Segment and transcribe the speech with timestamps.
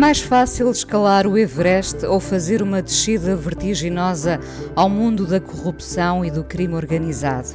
[0.00, 4.40] Mais fácil escalar o Everest ou fazer uma descida vertiginosa
[4.74, 7.48] ao mundo da corrupção e do crime organizado.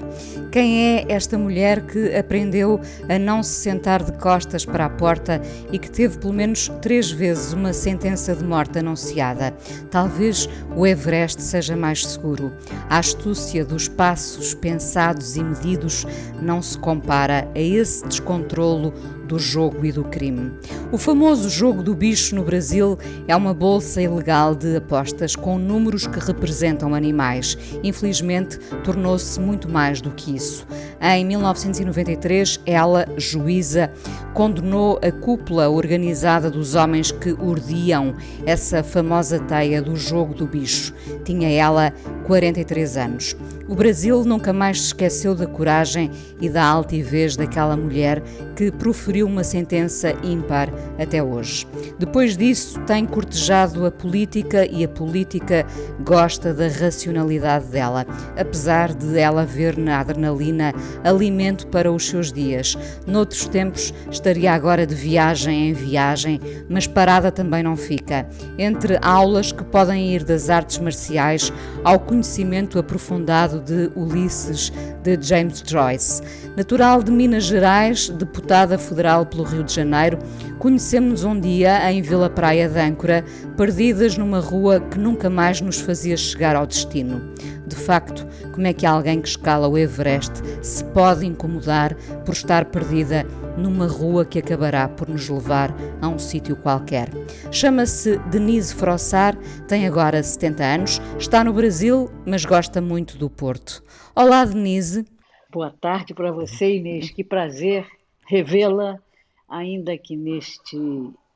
[0.52, 5.42] Quem é esta mulher que aprendeu a não se sentar de costas para a porta
[5.72, 9.52] e que teve pelo menos três vezes uma sentença de morte anunciada?
[9.90, 12.54] Talvez o Everest seja mais seguro.
[12.88, 16.06] A astúcia dos passos pensados e medidos
[16.40, 18.94] não se compara a esse descontrolo
[19.28, 20.52] do jogo e do crime.
[20.92, 26.08] O famoso jogo do bicho no Brasil é uma bolsa ilegal de apostas com números
[26.08, 27.58] que representam animais.
[27.84, 30.66] Infelizmente, tornou-se muito mais do que isso.
[31.02, 33.92] Em 1993, ela, juíza,
[34.34, 38.16] condenou a cúpula organizada dos homens que urdiam
[38.46, 40.94] essa famosa teia do jogo do bicho.
[41.24, 41.94] Tinha ela
[42.26, 43.36] 43 anos.
[43.68, 48.22] O Brasil nunca mais se esqueceu da coragem e da altivez daquela mulher
[48.56, 51.68] que proferiu uma sentença ímpar até hoje.
[51.98, 55.66] Depois disso, tem cortejado a política e a política
[56.04, 58.06] gosta da racionalidade dela,
[58.38, 62.78] apesar de ela ver na adrenalina alimento para os seus dias.
[63.08, 68.28] Noutros tempos, estaria agora de viagem em viagem, mas parada também não fica.
[68.58, 71.52] Entre aulas que podem ir das artes marciais
[71.84, 74.72] ao conhecimento aprofundado de Ulisses
[75.04, 76.22] de James Joyce.
[76.58, 80.18] Natural de Minas Gerais, deputada federal pelo Rio de Janeiro,
[80.58, 83.24] conhecemos-nos um dia em Vila Praia de Âncora,
[83.56, 87.22] perdidas numa rua que nunca mais nos fazia chegar ao destino.
[87.68, 90.34] De facto, como é que alguém que escala o Everest
[90.64, 91.94] se pode incomodar
[92.26, 93.26] por estar perdida
[93.58, 97.10] numa rua que acabará por nos levar a um sítio qualquer?
[97.52, 103.84] Chama-se Denise Frossar, tem agora 70 anos, está no Brasil, mas gosta muito do Porto.
[104.16, 105.06] Olá, Denise.
[105.52, 107.12] Boa tarde para você, Inês.
[107.12, 107.86] Que prazer
[108.26, 109.00] revê-la,
[109.48, 110.78] ainda que neste,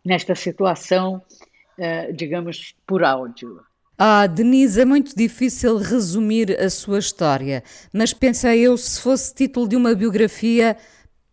[0.03, 1.21] nesta situação,
[1.77, 3.61] eh, digamos, por áudio.
[3.97, 7.63] Ah, Denise, é muito difícil resumir a sua história,
[7.93, 10.77] mas pensei eu, se fosse título de uma biografia,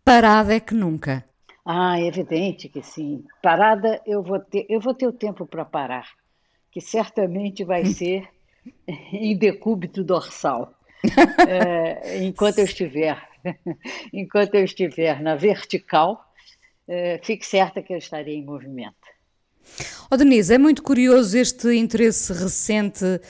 [0.04, 1.24] parada é que nunca.
[1.64, 3.24] Ah, é evidente que sim.
[3.42, 6.08] Parada eu vou ter, eu vou ter o tempo para parar,
[6.70, 8.28] que certamente vai ser
[9.12, 10.75] em decúbito dorsal.
[11.48, 13.20] É, enquanto eu estiver,
[14.12, 16.24] enquanto eu estiver na vertical,
[16.88, 19.15] é, fique certa que eu estarei em movimento.
[20.08, 23.20] Oh, Denise, é muito curioso este interesse recente uh,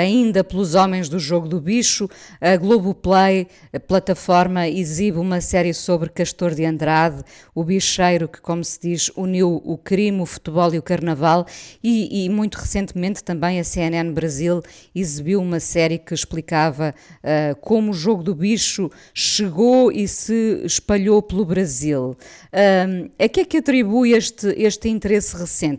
[0.00, 2.10] ainda pelos homens do jogo do bicho.
[2.40, 7.22] A Globoplay, a plataforma, exibe uma série sobre Castor de Andrade,
[7.54, 11.46] o bicheiro que, como se diz, uniu o crime, o futebol e o carnaval.
[11.80, 16.92] E, e muito recentemente também a CNN Brasil exibiu uma série que explicava
[17.22, 22.16] uh, como o jogo do bicho chegou e se espalhou pelo Brasil.
[22.52, 25.75] Uh, a que é que atribui este, este interesse recente?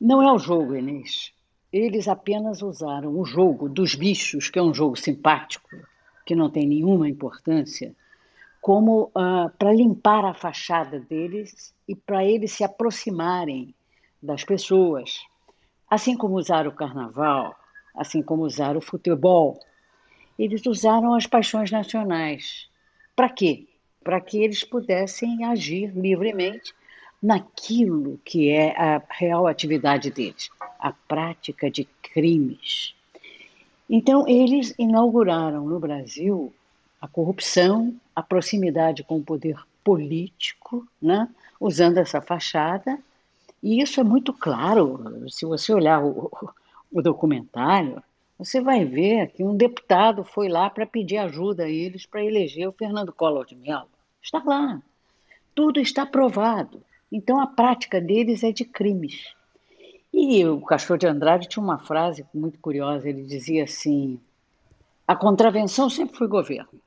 [0.00, 1.32] Não é o jogo, Inês.
[1.72, 5.68] Eles apenas usaram o jogo dos bichos, que é um jogo simpático,
[6.26, 7.94] que não tem nenhuma importância,
[8.60, 13.74] como uh, para limpar a fachada deles e para eles se aproximarem
[14.22, 15.20] das pessoas.
[15.90, 17.56] Assim como usaram o carnaval,
[17.94, 19.58] assim como usaram o futebol,
[20.38, 22.68] eles usaram as paixões nacionais.
[23.16, 23.66] Para quê?
[24.02, 26.74] Para que eles pudessem agir livremente
[27.22, 32.94] naquilo que é a real atividade deles, a prática de crimes.
[33.88, 36.52] Então, eles inauguraram no Brasil
[37.00, 41.28] a corrupção, a proximidade com o poder político, né?
[41.60, 42.98] usando essa fachada,
[43.62, 45.24] e isso é muito claro.
[45.28, 46.30] Se você olhar o,
[46.92, 48.02] o documentário,
[48.36, 52.68] você vai ver que um deputado foi lá para pedir ajuda a eles para eleger
[52.68, 53.88] o Fernando Collor de Mello.
[54.20, 54.82] Está lá.
[55.54, 56.82] Tudo está provado.
[57.12, 59.34] Então a prática deles é de crimes.
[60.12, 64.18] E o Castor de Andrade tinha uma frase muito curiosa, ele dizia assim:
[65.06, 66.80] a contravenção sempre foi governo.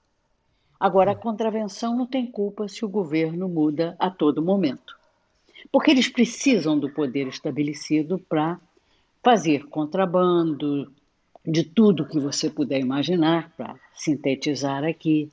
[0.80, 4.96] Agora, a contravenção não tem culpa se o governo muda a todo momento.
[5.72, 8.60] Porque eles precisam do poder estabelecido para
[9.24, 10.92] fazer contrabando,
[11.46, 15.32] de tudo que você puder imaginar, para sintetizar aqui,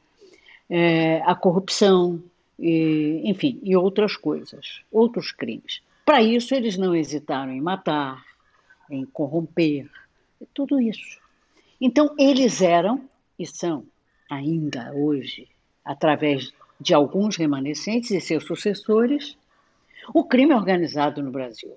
[0.70, 2.22] é, a corrupção,
[2.62, 5.82] e, enfim, e outras coisas, outros crimes.
[6.04, 8.24] Para isso, eles não hesitaram em matar,
[8.88, 9.90] em corromper,
[10.54, 11.18] tudo isso.
[11.80, 13.84] Então, eles eram e são
[14.30, 15.48] ainda hoje,
[15.84, 19.36] através de alguns remanescentes e seus sucessores,
[20.14, 21.76] o crime organizado no Brasil.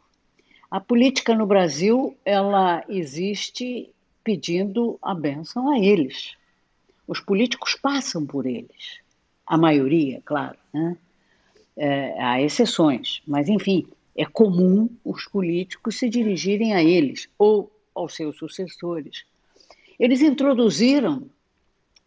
[0.70, 3.90] A política no Brasil, ela existe
[4.24, 6.36] pedindo a benção a eles.
[7.08, 9.05] Os políticos passam por eles.
[9.46, 10.58] A maioria, claro.
[10.74, 10.98] Né?
[11.78, 18.16] É, há exceções, mas enfim, é comum os políticos se dirigirem a eles ou aos
[18.16, 19.26] seus sucessores.
[20.00, 21.30] Eles introduziram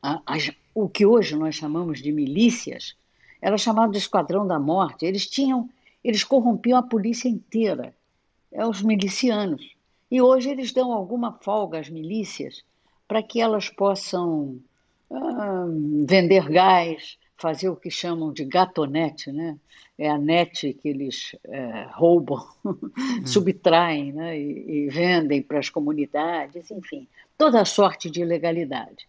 [0.02, 0.36] a, a,
[0.74, 2.96] o que hoje nós chamamos de milícias,
[3.40, 5.06] era chamado de Esquadrão da Morte.
[5.06, 5.68] Eles tinham,
[6.02, 7.94] eles corrompiam a polícia inteira,
[8.52, 9.74] é, os milicianos.
[10.10, 12.64] E hoje eles dão alguma folga às milícias
[13.06, 14.58] para que elas possam
[15.10, 15.66] ah,
[16.06, 19.56] vender gás, fazer o que chamam de gatonete, né?
[19.96, 23.26] É a net que eles é, roubam, hum.
[23.26, 24.38] subtraem né?
[24.38, 27.06] e, e vendem para as comunidades, enfim,
[27.36, 29.08] toda sorte de ilegalidade.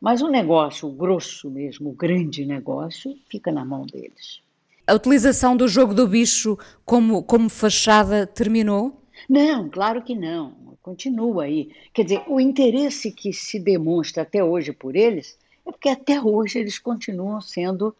[0.00, 4.40] Mas o negócio, o grosso mesmo, o grande negócio, fica na mão deles.
[4.86, 9.02] A utilização do jogo do bicho como, como fachada terminou?
[9.28, 10.54] Não, claro que não.
[10.82, 11.70] Continua aí.
[11.92, 16.58] Quer dizer, o interesse que se demonstra até hoje por eles é porque até hoje
[16.58, 17.94] eles continuam sendo,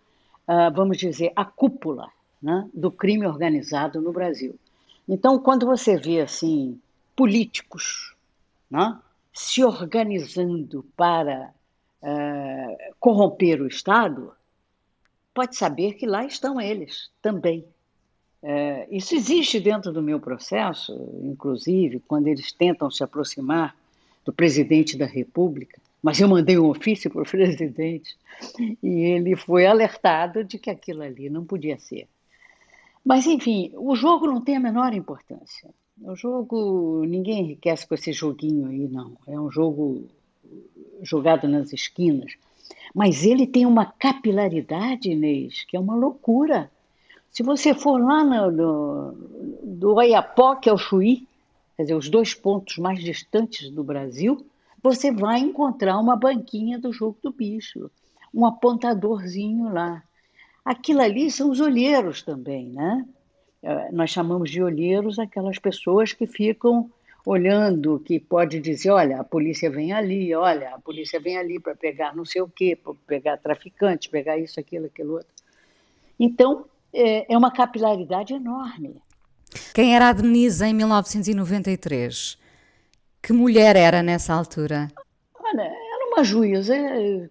[0.48, 2.10] uh, vamos dizer, a cúpula
[2.42, 4.58] né, do crime organizado no Brasil.
[5.08, 6.80] Então, quando você vê assim
[7.16, 8.14] políticos
[8.70, 8.98] né,
[9.32, 11.52] se organizando para
[12.02, 14.32] uh, corromper o Estado,
[15.34, 17.64] pode saber que lá estão eles também.
[18.42, 20.92] É, isso existe dentro do meu processo,
[21.22, 23.76] inclusive, quando eles tentam se aproximar
[24.24, 28.16] do presidente da República, mas eu mandei um ofício para o presidente
[28.82, 32.08] e ele foi alertado de que aquilo ali não podia ser.
[33.04, 35.70] Mas, enfim, o jogo não tem a menor importância.
[36.02, 39.16] O jogo, ninguém enriquece com esse joguinho aí, não.
[39.26, 40.06] É um jogo
[41.02, 42.32] jogado nas esquinas.
[42.94, 46.70] Mas ele tem uma capilaridade, Inês, que é uma loucura.
[47.30, 49.12] Se você for lá no, no,
[49.62, 51.26] do Oiapoque ao Chuí,
[51.76, 54.44] quer dizer, os dois pontos mais distantes do Brasil,
[54.82, 57.90] você vai encontrar uma banquinha do jogo do bicho,
[58.32, 60.02] um apontadorzinho lá.
[60.64, 63.04] Aquilo ali são os olheiros também, né?
[63.62, 66.90] É, nós chamamos de olheiros aquelas pessoas que ficam
[67.24, 71.74] olhando, que pode dizer, olha, a polícia vem ali, olha, a polícia vem ali para
[71.74, 75.28] pegar não sei o quê, para pegar traficante, pegar isso, aquilo, aquilo outro.
[76.18, 78.96] Então, é, é uma capilaridade enorme.
[79.74, 82.38] Quem era a Denise em 1993?
[83.22, 84.90] Que mulher era nessa altura?
[85.38, 86.74] Olha, era uma juíza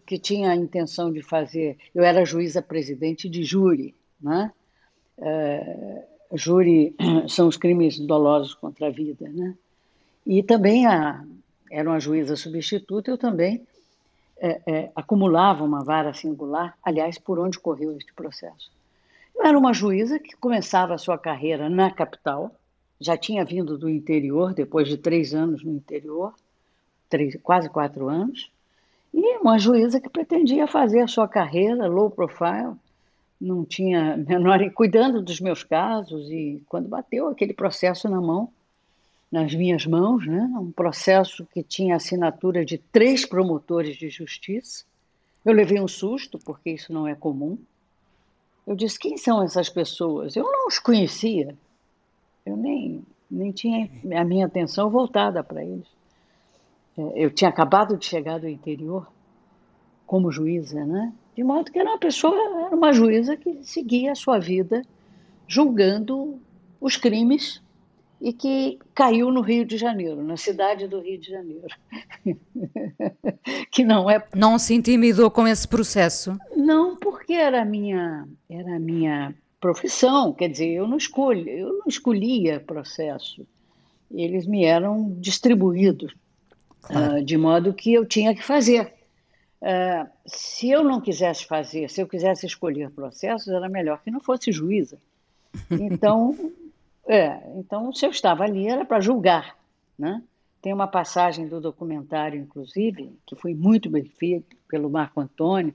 [0.05, 1.77] que tinha a intenção de fazer.
[1.93, 4.51] Eu era juíza presidente de júri, né?
[5.17, 6.95] É, júri
[7.27, 9.55] são os crimes dolosos contra a vida, né?
[10.25, 11.23] E também a,
[11.71, 13.65] era uma juíza substituta, eu também
[14.39, 18.71] é, é, acumulava uma vara singular, aliás, por onde correu este processo.
[19.35, 22.51] Eu era uma juíza que começava a sua carreira na capital,
[22.99, 26.33] já tinha vindo do interior, depois de três anos no interior,
[27.09, 28.51] três, quase quatro anos,
[29.13, 32.75] e uma juíza que pretendia fazer a sua carreira low profile,
[33.39, 38.51] não tinha menor cuidando dos meus casos e quando bateu aquele processo na mão,
[39.31, 44.83] nas minhas mãos, né, um processo que tinha assinatura de três promotores de justiça,
[45.45, 47.57] eu levei um susto porque isso não é comum.
[48.67, 50.35] Eu disse: quem são essas pessoas?
[50.35, 51.55] Eu não os conhecia.
[52.49, 53.89] Eu nem, nem tinha
[54.19, 55.87] a minha atenção voltada para eles.
[56.97, 59.07] É, eu tinha acabado de chegar do interior
[60.07, 61.13] como juíza, né?
[61.35, 64.81] De modo que era uma pessoa, era uma juíza que seguia a sua vida
[65.47, 66.39] julgando
[66.81, 67.61] os crimes
[68.19, 71.67] e que caiu no Rio de Janeiro, na cidade do Rio de Janeiro.
[73.71, 74.25] que não é.
[74.35, 76.35] Não se intimidou com esse processo?
[76.55, 81.87] Não, porque era minha, era a minha profissão, quer dizer, eu não escolho, eu não
[81.87, 83.45] escolhia processo.
[84.11, 86.13] Eles me eram distribuídos
[86.81, 87.17] claro.
[87.17, 88.93] uh, de modo que eu tinha que fazer.
[89.61, 94.21] Uh, se eu não quisesse fazer, se eu quisesse escolher processos, era melhor que não
[94.21, 94.97] fosse juíza.
[95.69, 96.51] Então,
[97.05, 99.57] é, então, se eu estava ali era para julgar,
[99.97, 100.23] né?
[100.61, 105.73] Tem uma passagem do documentário, inclusive, que foi muito bem feita pelo Marco Antônio,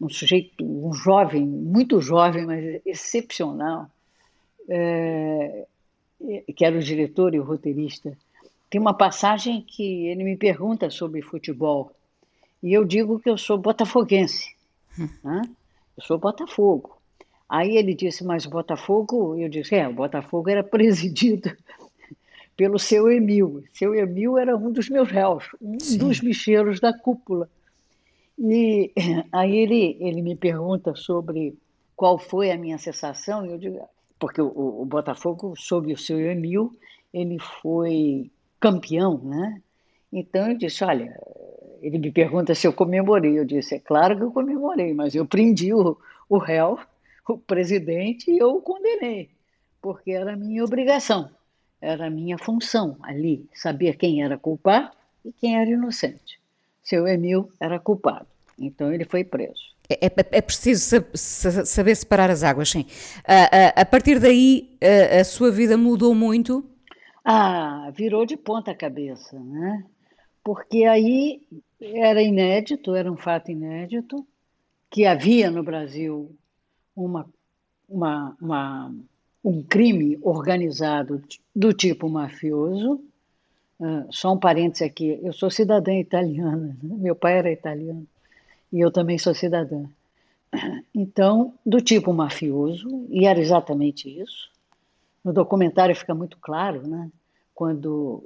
[0.00, 3.88] um sujeito, um jovem, muito jovem, mas excepcional,
[4.68, 5.66] é,
[6.56, 8.16] que era o diretor e o roteirista.
[8.70, 11.92] tem uma passagem que ele me pergunta sobre futebol
[12.62, 14.54] e eu digo que eu sou botafoguense.
[15.22, 15.42] Né?
[15.96, 16.96] Eu sou Botafogo.
[17.48, 21.54] Aí ele disse, mas Botafogo, eu disse, é, o Botafogo era presidido
[22.56, 23.64] pelo seu Emil.
[23.72, 25.98] Seu Emil era um dos meus réus, um Sim.
[25.98, 27.48] dos bicheiros da cúpula.
[28.38, 28.92] E
[29.32, 31.56] aí ele, ele me pergunta sobre
[31.96, 33.80] qual foi a minha sensação, e eu digo,
[34.18, 36.72] porque o, o Botafogo, sob o seu Emil,
[37.12, 39.62] ele foi campeão, né?
[40.12, 41.16] Então eu disse, olha,
[41.82, 43.38] ele me pergunta se eu comemorei.
[43.38, 45.96] Eu disse, é claro que eu comemorei, mas eu prendi o,
[46.28, 46.78] o réu,
[47.28, 49.30] o presidente, e eu o condenei,
[49.82, 51.30] porque era minha obrigação,
[51.80, 54.90] era minha função ali, saber quem era culpado
[55.24, 56.40] e quem era inocente.
[56.84, 58.26] Seu Emil era culpado,
[58.58, 59.74] então ele foi preso.
[59.88, 62.86] É, é, é preciso saber separar as águas, sim.
[63.26, 66.64] A, a, a partir daí, a, a sua vida mudou muito?
[67.24, 69.84] Ah, virou de ponta cabeça, né?
[70.42, 71.40] Porque aí
[71.80, 74.26] era inédito, era um fato inédito,
[74.90, 76.30] que havia no Brasil
[76.94, 77.26] uma,
[77.88, 78.94] uma, uma,
[79.42, 81.22] um crime organizado
[81.54, 83.02] do tipo mafioso.
[83.84, 86.96] Uh, só um parênteses aqui, eu sou cidadã italiana, né?
[86.96, 88.06] meu pai era italiano
[88.72, 89.84] e eu também sou cidadã.
[90.94, 94.50] Então, do tipo mafioso, e era exatamente isso.
[95.22, 97.10] No documentário fica muito claro, né?
[97.54, 98.24] quando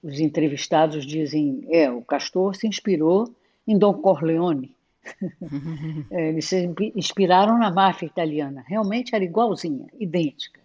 [0.00, 3.34] os entrevistados dizem, é, o Castor se inspirou
[3.66, 4.76] em Don Corleone.
[6.10, 8.62] É, eles se inspiraram na máfia italiana.
[8.66, 10.60] Realmente era igualzinha, idêntica.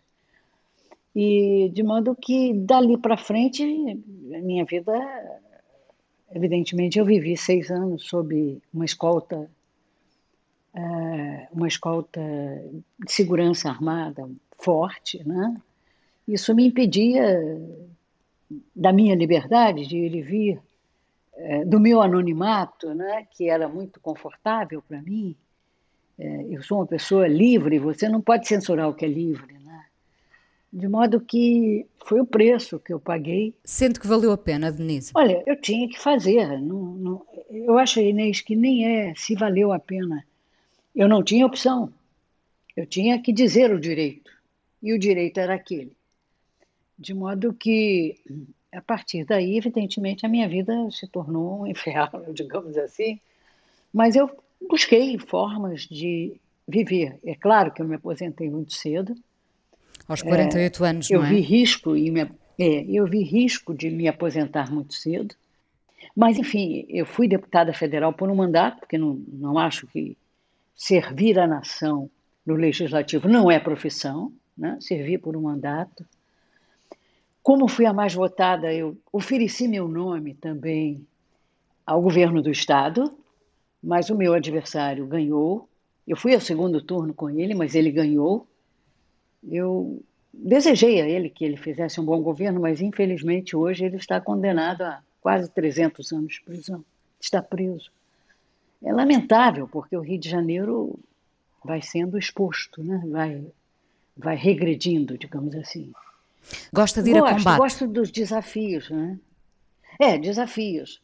[1.15, 4.91] E de modo que dali para frente, minha vida,
[6.31, 9.49] evidentemente, eu vivi seis anos sob uma escolta,
[10.73, 12.21] é, uma escolta
[12.99, 15.55] de segurança armada forte, né?
[16.27, 17.39] Isso me impedia
[18.75, 20.61] da minha liberdade de ir e vir,
[21.35, 25.35] é, do meu anonimato, né, que era muito confortável para mim.
[26.17, 29.55] É, eu sou uma pessoa livre, você não pode censurar o que é livre.
[30.75, 33.55] De modo que foi o preço que eu paguei.
[33.63, 35.13] Sente que valeu a pena, Denise?
[35.15, 36.59] Olha, eu tinha que fazer.
[36.59, 40.27] Não, não, eu acho, Inês, que nem é se valeu a pena.
[40.93, 41.93] Eu não tinha opção.
[42.75, 44.29] Eu tinha que dizer o direito.
[44.83, 45.93] E o direito era aquele.
[46.99, 48.19] De modo que,
[48.69, 53.17] a partir daí, evidentemente, a minha vida se tornou um inferno, digamos assim.
[53.93, 54.29] Mas eu
[54.67, 56.35] busquei formas de
[56.67, 57.17] viver.
[57.23, 59.15] É claro que eu me aposentei muito cedo.
[60.07, 61.25] Aos 48 é, anos, não é?
[61.25, 62.21] Eu vi risco e me,
[62.59, 65.35] é, eu vi risco de me aposentar muito cedo.
[66.15, 70.17] Mas, enfim, eu fui deputada federal por um mandato, porque não, não acho que
[70.75, 72.09] servir a nação
[72.45, 74.77] no legislativo não é profissão, né?
[74.79, 76.05] servir por um mandato.
[77.41, 81.05] Como fui a mais votada, eu ofereci meu nome também
[81.85, 83.13] ao governo do estado,
[83.83, 85.67] mas o meu adversário ganhou.
[86.07, 88.47] Eu fui ao segundo turno com ele, mas ele ganhou.
[89.49, 90.01] Eu
[90.33, 94.81] desejei a ele que ele fizesse um bom governo, mas infelizmente hoje ele está condenado
[94.81, 96.83] a quase 300 anos de prisão.
[97.19, 97.91] Está preso.
[98.83, 100.99] É lamentável, porque o Rio de Janeiro
[101.63, 103.01] vai sendo exposto, né?
[103.07, 103.43] vai,
[104.15, 105.91] vai regredindo, digamos assim.
[106.71, 107.57] Gosta de ir gosto, a combate?
[107.57, 109.17] Gosto dos desafios, né?
[109.99, 111.01] É, desafios.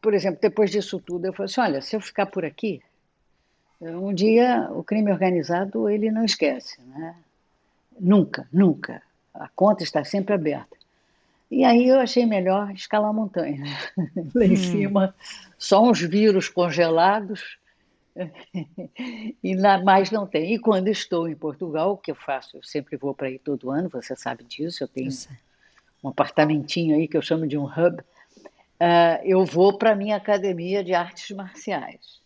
[0.00, 2.82] Por exemplo, depois disso tudo, eu falei assim, olha, se eu ficar por aqui,
[3.80, 7.14] um dia o crime organizado ele não esquece, né?
[7.98, 9.02] Nunca, nunca.
[9.34, 10.76] A conta está sempre aberta.
[11.50, 13.64] E aí eu achei melhor escalar a montanha.
[14.34, 14.56] Lá em hum.
[14.56, 15.14] cima,
[15.58, 17.58] só uns vírus congelados
[19.42, 20.54] e lá mais não tem.
[20.54, 22.56] E quando estou em Portugal, o que eu faço?
[22.56, 25.10] Eu sempre vou para aí todo ano, você sabe disso, eu tenho
[26.02, 28.00] um apartamentinho aí que eu chamo de um hub.
[28.78, 32.20] Uh, eu vou para a minha academia de artes marciais,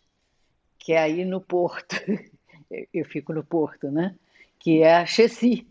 [0.79, 1.97] que é aí no Porto.
[2.93, 4.15] eu fico no Porto, né?
[4.61, 5.67] Que é a Chessi,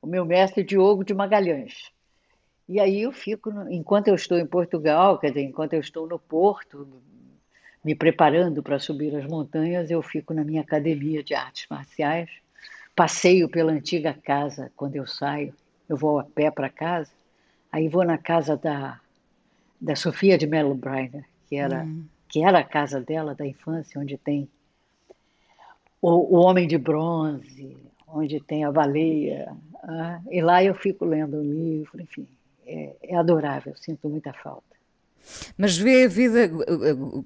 [0.00, 1.90] o meu mestre Diogo de Magalhães.
[2.68, 6.18] E aí eu fico, enquanto eu estou em Portugal, quer dizer, enquanto eu estou no
[6.18, 6.86] Porto,
[7.84, 12.30] me preparando para subir as montanhas, eu fico na minha academia de artes marciais,
[12.96, 15.54] passeio pela antiga casa quando eu saio,
[15.88, 17.10] eu vou a pé para casa,
[17.70, 18.98] aí vou na casa da,
[19.78, 22.06] da Sofia de Mello Breiner, que era, hum.
[22.28, 24.48] que era a casa dela da infância, onde tem
[26.00, 27.76] o, o Homem de Bronze,
[28.14, 29.52] onde tem a baleia,
[29.82, 32.26] ah, e lá eu fico lendo o livro, enfim,
[32.66, 34.74] é, é adorável, sinto muita falta.
[35.56, 36.50] Mas vê a vida,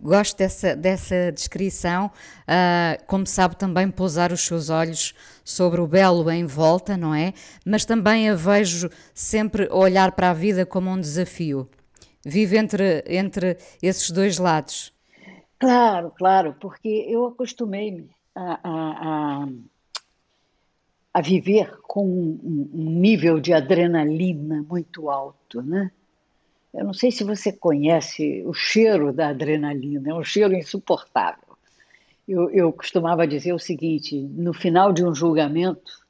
[0.01, 5.15] gosto dessa, dessa descrição, uh, como sabe também pousar os seus olhos
[5.45, 7.33] sobre o belo em volta, não é?
[7.67, 11.69] Mas também a vejo sempre olhar para a vida como um desafio.
[12.25, 14.93] Vive entre, entre esses dois lados.
[15.59, 19.49] Claro, claro, porque eu acostumei-me a, a, a,
[21.19, 25.91] a, viver com um, nível de adrenalina muito alto, né?
[26.73, 31.57] Eu não sei se você conhece o cheiro da adrenalina, é um cheiro insuportável.
[32.27, 36.07] Eu, eu costumava dizer o seguinte: no final de um julgamento,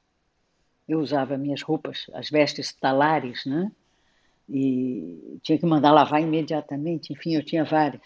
[0.89, 3.71] eu usava minhas roupas, as vestes talares, né?
[4.49, 8.03] E tinha que mandar lavar imediatamente, enfim, eu tinha várias.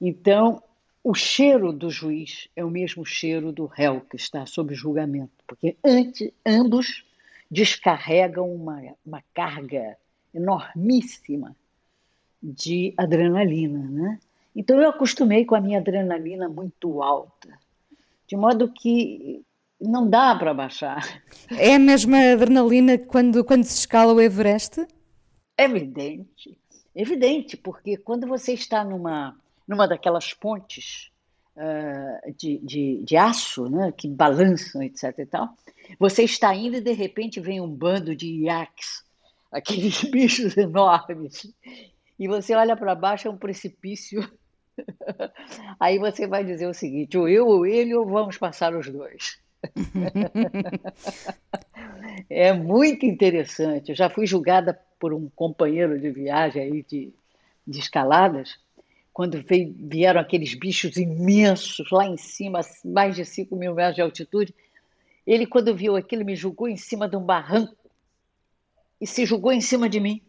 [0.00, 0.62] Então,
[1.08, 5.76] o cheiro do juiz é o mesmo cheiro do réu que está sob julgamento, porque
[5.84, 7.04] antes, ambos
[7.48, 9.96] descarregam uma, uma carga
[10.34, 11.54] enormíssima
[12.42, 14.18] de adrenalina, né?
[14.54, 17.56] Então eu acostumei com a minha adrenalina muito alta,
[18.26, 19.44] de modo que
[19.80, 21.22] não dá para baixar.
[21.56, 24.84] É a mesma adrenalina quando, quando se escala o Everest?
[25.56, 26.58] Evidente,
[26.92, 29.36] evidente, porque quando você está numa,
[29.66, 31.10] numa daquelas pontes
[31.56, 35.14] uh, de, de, de, aço, né, que balançam, etc.
[35.18, 35.48] e tal,
[35.98, 39.04] você está indo e de repente vem um bando de iaques,
[39.50, 41.52] aqueles bichos enormes,
[42.18, 44.20] e você olha para baixo, é um precipício.
[45.80, 49.38] Aí você vai dizer o seguinte: ou eu ou ele, ou vamos passar os dois.
[52.30, 53.90] é muito interessante.
[53.90, 57.12] Eu já fui julgada por um companheiro de viagem aí de,
[57.66, 58.58] de escaladas,
[59.16, 64.02] quando veio, vieram aqueles bichos imensos lá em cima, mais de 5 mil metros de
[64.02, 64.54] altitude.
[65.26, 67.74] Ele, quando viu aquilo, me julgou em cima de um barranco
[69.00, 70.20] e se julgou em cima de mim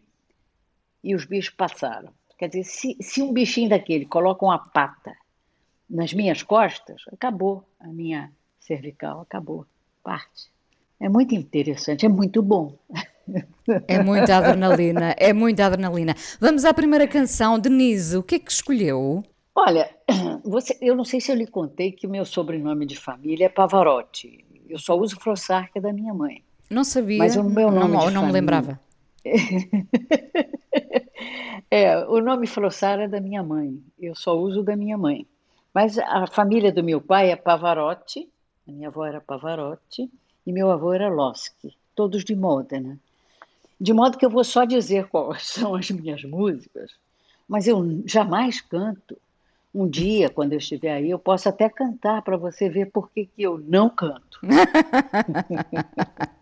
[1.03, 2.13] e os bichos passaram.
[2.37, 5.17] Quer dizer, se, se um bichinho daquele coloca uma pata
[5.89, 9.65] nas minhas costas, acabou a minha cervical, acabou,
[10.01, 10.49] parte.
[10.97, 12.73] É muito interessante, é muito bom.
[13.87, 16.15] É muita adrenalina, é muita adrenalina.
[16.39, 17.59] Vamos à primeira canção.
[17.59, 19.23] Denise, o que é que escolheu?
[19.53, 19.89] Olha,
[20.45, 23.49] você, eu não sei se eu lhe contei que o meu sobrenome de família é
[23.49, 24.45] Pavarotti.
[24.69, 26.43] Eu só uso Frossarca da minha mãe.
[26.69, 27.17] Não sabia.
[27.17, 28.27] Mas o meu nome não, não família...
[28.27, 28.79] me lembrava.
[31.71, 33.81] é, o nome Frossara é da minha mãe.
[33.99, 35.25] Eu só uso da minha mãe.
[35.73, 38.27] Mas a família do meu pai é Pavarotti,
[38.67, 40.09] a minha avó era Pavarotti
[40.45, 42.99] e meu avô era Loschi, todos de Modena.
[43.79, 46.91] De modo que eu vou só dizer quais são as minhas músicas,
[47.47, 49.17] mas eu jamais canto.
[49.73, 53.25] Um dia, quando eu estiver aí, eu posso até cantar para você ver por que,
[53.25, 54.39] que eu não canto.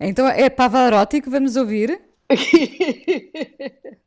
[0.00, 2.00] Então é Pavarotti que vamos ouvir?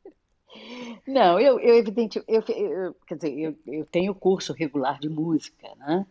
[1.06, 5.68] Não, eu, eu evidente, eu, eu, quer dizer, eu, eu tenho curso regular de música,
[5.76, 6.06] né?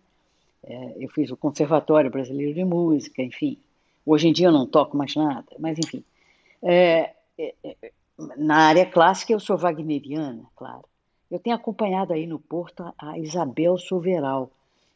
[0.64, 3.58] É, eu fiz o Conservatório Brasileiro de Música, enfim.
[4.06, 6.04] Hoje em dia eu não toco mais nada, mas enfim.
[6.62, 7.92] É, é, é
[8.38, 10.86] na área clássica eu sou wagneriana, claro.
[11.30, 14.52] Eu tenho acompanhado aí no Porto a Isabel Soveral.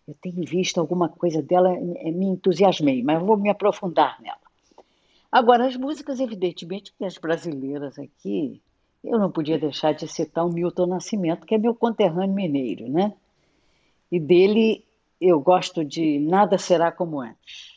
[0.07, 4.37] Eu tenho visto alguma coisa dela, me entusiasmei, mas vou me aprofundar nela.
[5.31, 8.61] Agora, as músicas, evidentemente, que as brasileiras aqui,
[9.03, 13.13] eu não podia deixar de citar o Milton Nascimento, que é meu conterrâneo mineiro, né?
[14.11, 14.85] E dele
[15.19, 17.74] eu gosto de Nada Será Como Antes.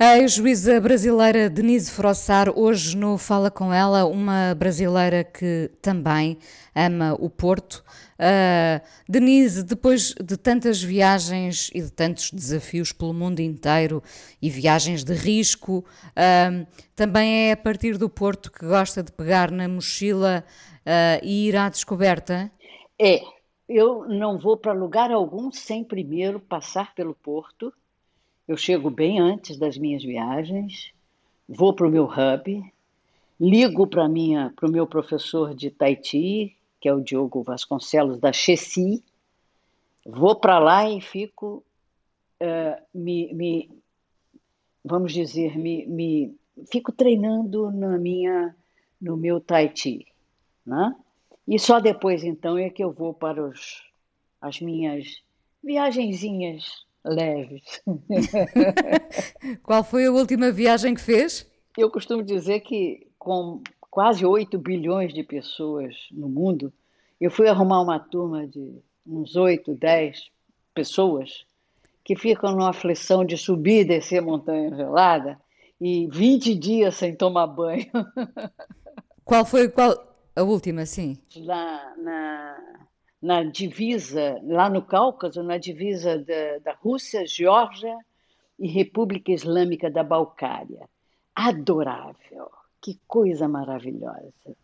[0.00, 6.38] A juíza brasileira Denise Frossar, hoje no Fala Com Ela, uma brasileira que também
[6.72, 7.84] ama o Porto.
[8.14, 14.00] Uh, Denise, depois de tantas viagens e de tantos desafios pelo mundo inteiro
[14.40, 19.50] e viagens de risco, uh, também é a partir do Porto que gosta de pegar
[19.50, 20.44] na mochila
[20.86, 22.52] uh, e ir à descoberta?
[23.00, 23.20] É,
[23.68, 27.72] eu não vou para lugar algum sem primeiro passar pelo Porto
[28.48, 30.90] eu chego bem antes das minhas viagens,
[31.46, 32.72] vou para o meu hub,
[33.38, 39.04] ligo para o meu professor de Taiti, que é o Diogo Vasconcelos, da Chessi,
[40.06, 41.62] vou para lá e fico,
[42.40, 43.70] uh, me, me,
[44.82, 46.34] vamos dizer, me, me,
[46.72, 48.56] fico treinando na minha,
[48.98, 50.06] no meu Taiti.
[50.64, 50.96] Né?
[51.46, 53.84] E só depois, então, é que eu vou para os,
[54.40, 55.22] as minhas
[55.62, 57.82] viagenzinhas leves.
[59.62, 61.46] Qual foi a última viagem que fez?
[61.76, 66.72] Eu costumo dizer que com quase 8 bilhões de pessoas no mundo,
[67.20, 70.30] eu fui arrumar uma turma de uns 8, 10
[70.74, 71.44] pessoas
[72.04, 75.38] que ficam numa aflição de subir e descer montanha gelada
[75.80, 77.86] e 20 dias sem tomar banho.
[79.24, 79.94] Qual foi qual,
[80.34, 81.18] a última, sim?
[81.36, 82.87] Lá na
[83.20, 87.96] na divisa, lá no Cáucaso, na divisa da, da Rússia, Geórgia
[88.58, 90.88] e República Islâmica da Balcária.
[91.34, 92.50] Adorável,
[92.80, 94.56] que coisa maravilhosa.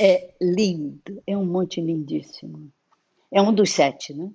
[0.00, 2.70] É lindo, é um monte lindíssimo.
[3.30, 4.30] É um dos sete, né?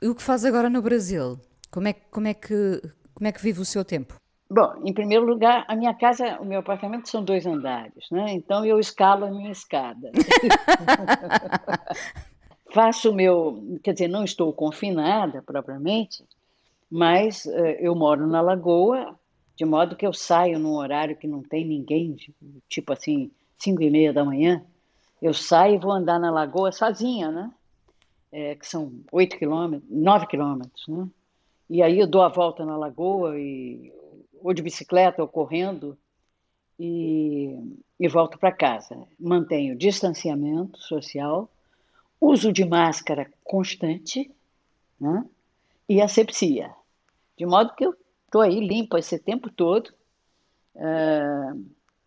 [0.00, 1.38] E o que faz agora no Brasil?
[1.70, 2.82] Como é, como é, que,
[3.14, 4.14] como é que vive o seu tempo?
[4.48, 8.32] Bom, em primeiro lugar, a minha casa, o meu apartamento são dois andares, né?
[8.32, 10.12] Então eu escalo a minha escada.
[12.76, 16.22] faço meu, quer dizer, não estou confinada propriamente,
[16.90, 19.18] mas uh, eu moro na Lagoa,
[19.56, 22.14] de modo que eu saio num horário que não tem ninguém,
[22.68, 24.62] tipo assim, cinco e meia da manhã,
[25.22, 27.50] eu saio e vou andar na Lagoa sozinha, né?
[28.30, 31.08] É, que são oito quilômetros, nove quilômetros, né?
[31.70, 33.90] E aí eu dou a volta na Lagoa, e,
[34.42, 35.96] ou de bicicleta ou correndo,
[36.78, 37.58] e,
[37.98, 39.02] e volto para casa.
[39.18, 41.48] Mantenho distanciamento social,
[42.20, 44.30] uso de máscara constante
[45.00, 45.24] né?
[45.88, 46.70] e asepsia.
[47.36, 49.92] De modo que eu estou aí limpa esse tempo todo.
[50.74, 51.64] Uh,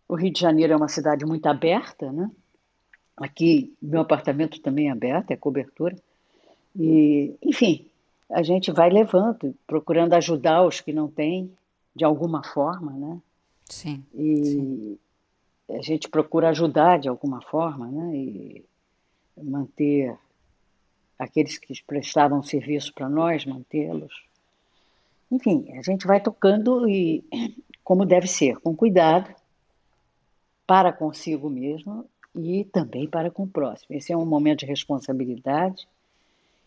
[0.08, 2.30] o Rio de Janeiro é uma cidade muito aberta, né?
[3.16, 5.96] Aqui, meu apartamento também é aberto, é cobertura.
[6.74, 7.86] E, enfim,
[8.30, 11.52] a gente vai levando, procurando ajudar os que não têm,
[11.94, 13.20] de alguma forma, né?
[13.66, 14.04] Sim.
[14.14, 14.98] E sim.
[15.68, 18.16] a gente procura ajudar de alguma forma, né?
[18.16, 18.64] E
[19.42, 20.16] manter
[21.18, 24.24] aqueles que prestavam serviço para nós, mantê-los.
[25.30, 27.22] Enfim, a gente vai tocando e
[27.84, 29.34] como deve ser, com cuidado,
[30.66, 33.96] para consigo mesmo e também para com o próximo.
[33.96, 35.86] Esse é um momento de responsabilidade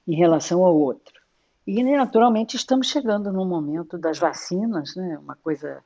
[0.08, 1.22] em relação ao outro.
[1.66, 5.18] E, naturalmente, estamos chegando no momento das vacinas, né?
[5.18, 5.82] uma coisa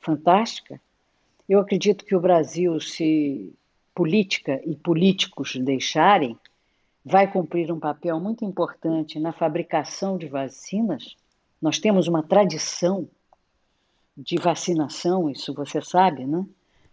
[0.00, 0.80] fantástica.
[1.48, 3.52] Eu acredito que o Brasil, se
[3.96, 6.38] política e políticos deixarem,
[7.02, 11.16] vai cumprir um papel muito importante na fabricação de vacinas.
[11.62, 13.08] Nós temos uma tradição
[14.14, 16.44] de vacinação, isso você sabe, né?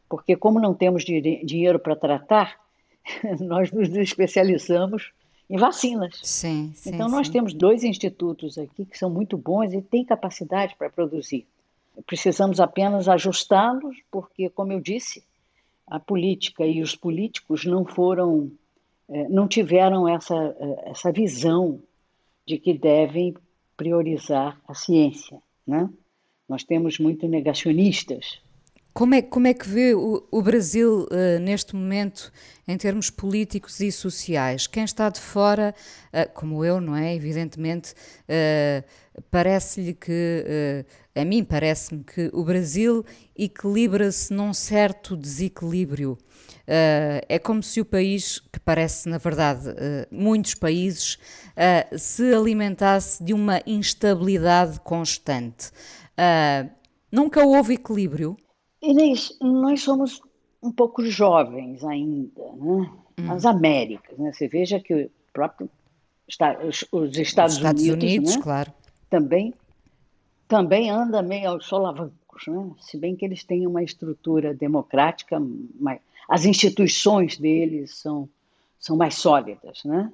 [0.07, 2.57] Porque, como não temos dinheiro para tratar,
[3.41, 5.11] nós nos especializamos
[5.49, 6.21] em vacinas.
[6.23, 7.33] Sim, sim, então, nós sim.
[7.33, 11.45] temos dois institutos aqui que são muito bons e têm capacidade para produzir.
[12.05, 15.21] Precisamos apenas ajustá-los, porque, como eu disse,
[15.87, 18.51] a política e os políticos não foram,
[19.09, 21.81] é, não tiveram essa, é, essa visão
[22.45, 23.33] de que devem
[23.75, 25.89] priorizar a ciência, né?
[26.47, 28.41] Nós temos muito negacionistas.
[28.93, 32.31] Como é, como é que vê o, o Brasil uh, neste momento
[32.67, 34.67] em termos políticos e sociais?
[34.67, 35.73] Quem está de fora,
[36.13, 37.15] uh, como eu, não é?
[37.15, 46.17] Evidentemente, uh, parece-lhe que, a mim parece-me que o Brasil equilibra-se num certo desequilíbrio.
[46.65, 49.69] é como se o país, que parece, na verdade,
[50.09, 51.19] muitos países,
[51.97, 55.71] se alimentasse de uma instabilidade constante.
[57.11, 58.35] nunca houve equilíbrio?
[58.81, 60.21] Inês, nós somos
[60.61, 62.89] um pouco jovens ainda, né?
[63.19, 63.31] Hum.
[63.31, 64.31] As Américas, né?
[64.33, 65.69] Você veja que o próprio
[66.67, 68.41] os, os Estados, Estados Unidos, Unidos né?
[68.41, 68.73] claro.
[69.09, 69.53] também
[70.53, 72.69] também anda meio aos solavancos, né?
[72.79, 75.41] Se bem que eles têm uma estrutura democrática,
[75.79, 78.29] mas as instituições deles são
[78.79, 80.13] são mais sólidas, né?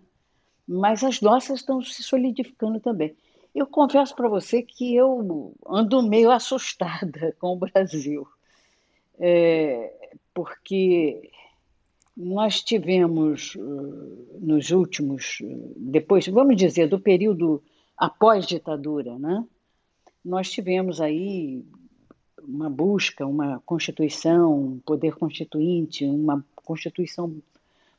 [0.66, 3.14] Mas as nossas estão se solidificando também.
[3.54, 8.26] Eu confesso para você que eu ando meio assustada com o Brasil,
[9.20, 9.92] é,
[10.34, 11.30] porque
[12.16, 13.58] nós tivemos
[14.40, 15.40] nos últimos,
[15.76, 17.62] depois, vamos dizer, do período
[17.98, 19.44] após ditadura, né?
[20.30, 21.66] Nós tivemos aí
[22.48, 27.36] uma busca, uma constituição, um poder constituinte, uma constituição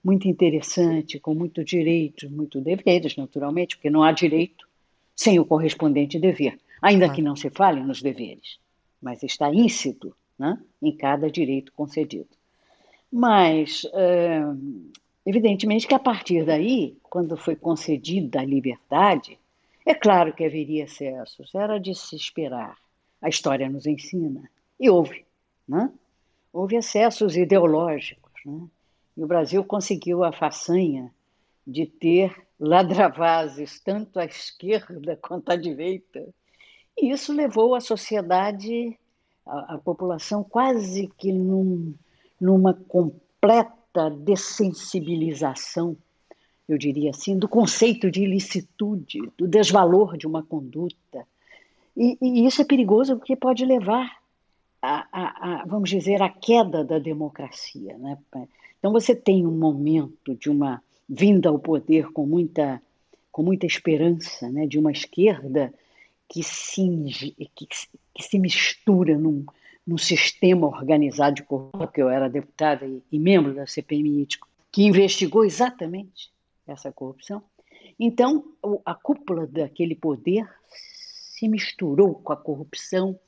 [0.02, 4.68] muito interessante, com muito direitos, muito deveres, naturalmente, porque não há direito
[5.16, 7.16] sem o correspondente dever, ainda claro.
[7.16, 8.60] que não se fale nos deveres,
[9.02, 12.28] mas está íncito né, em cada direito concedido.
[13.12, 14.40] Mas, é,
[15.26, 19.36] evidentemente que a partir daí, quando foi concedida a liberdade,
[19.86, 22.76] é claro que haveria excessos, era de se esperar.
[23.20, 24.50] A história nos ensina.
[24.78, 25.24] E houve.
[25.66, 25.90] Né?
[26.52, 28.32] Houve excessos ideológicos.
[28.44, 28.66] Né?
[29.16, 31.12] E o Brasil conseguiu a façanha
[31.66, 36.26] de ter ladravazes tanto à esquerda quanto à direita.
[36.96, 38.98] E isso levou a sociedade,
[39.46, 41.94] a, a população, quase que num,
[42.40, 45.96] numa completa dessensibilização,
[46.72, 51.26] eu diria assim, do conceito de ilicitude, do desvalor de uma conduta.
[51.96, 54.20] E, e isso é perigoso porque pode levar
[54.80, 57.96] a, a, a, vamos dizer, a queda da democracia.
[57.98, 58.16] Né?
[58.78, 62.80] Então você tem um momento de uma vinda ao poder com muita,
[63.32, 65.74] com muita esperança, né, de uma esquerda
[66.28, 69.44] que se, que, que se mistura num,
[69.84, 74.28] num sistema organizado de corrupção, que eu era deputada e, e membro da CPMI,
[74.70, 76.30] que investigou exatamente
[76.72, 77.42] essa corrupção.
[77.98, 78.44] Então,
[78.84, 83.18] a cúpula daquele poder se misturou com a corrupção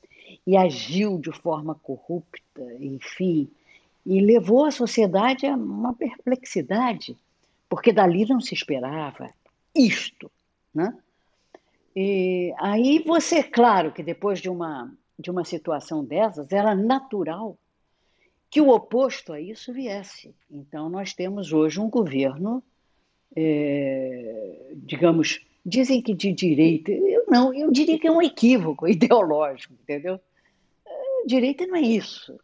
[0.46, 3.50] e agiu de forma corrupta, enfim,
[4.04, 7.16] e levou a sociedade a uma perplexidade
[7.72, 9.32] porque dali não se esperava
[9.74, 10.30] isto,
[10.74, 10.94] né?
[11.96, 17.56] E aí você, claro, que depois de uma de uma situação dessas, era natural
[18.50, 20.34] que o oposto a isso viesse.
[20.50, 22.62] Então nós temos hoje um governo,
[23.36, 29.74] é, digamos, dizem que de direita, eu não, eu diria que é um equívoco ideológico,
[29.74, 30.20] entendeu?
[30.86, 32.38] É, direita não é isso,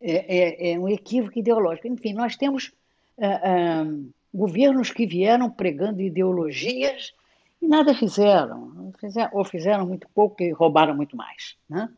[0.00, 1.86] é, é, é um equívoco ideológico.
[1.86, 2.72] Enfim, nós temos
[3.18, 7.14] uh, uh, governos que vieram pregando ideologias
[7.60, 11.56] e nada fizeram, fizeram ou fizeram muito pouco e roubaram muito mais.
[11.68, 11.88] Né?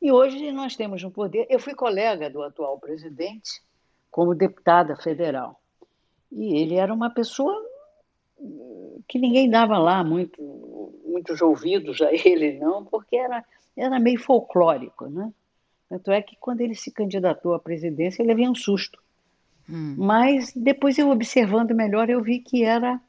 [0.00, 1.46] E hoje nós temos um poder.
[1.50, 3.60] Eu fui colega do atual presidente
[4.10, 5.60] como deputada federal
[6.30, 7.54] e ele era uma pessoa
[9.08, 10.40] que ninguém dava lá muito,
[11.04, 13.44] muitos ouvidos a ele, não, porque era,
[13.76, 15.06] era meio folclórico.
[15.06, 15.32] Né?
[15.88, 18.98] Tanto é que quando ele se candidatou à presidência, ele levei um susto
[19.70, 19.94] Hum.
[19.96, 23.00] Mas depois eu observando melhor, eu vi que era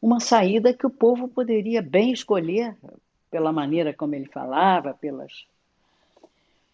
[0.00, 2.76] uma saída que o povo poderia bem escolher
[3.30, 5.46] pela maneira como ele falava, pelas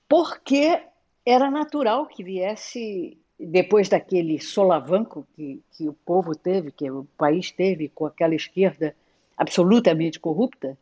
[0.09, 0.83] porque
[1.25, 7.51] era natural que viesse depois daquele solavanco que, que o povo teve, que o país
[7.51, 8.94] teve com aquela esquerda
[9.37, 10.77] absolutamente corrupta,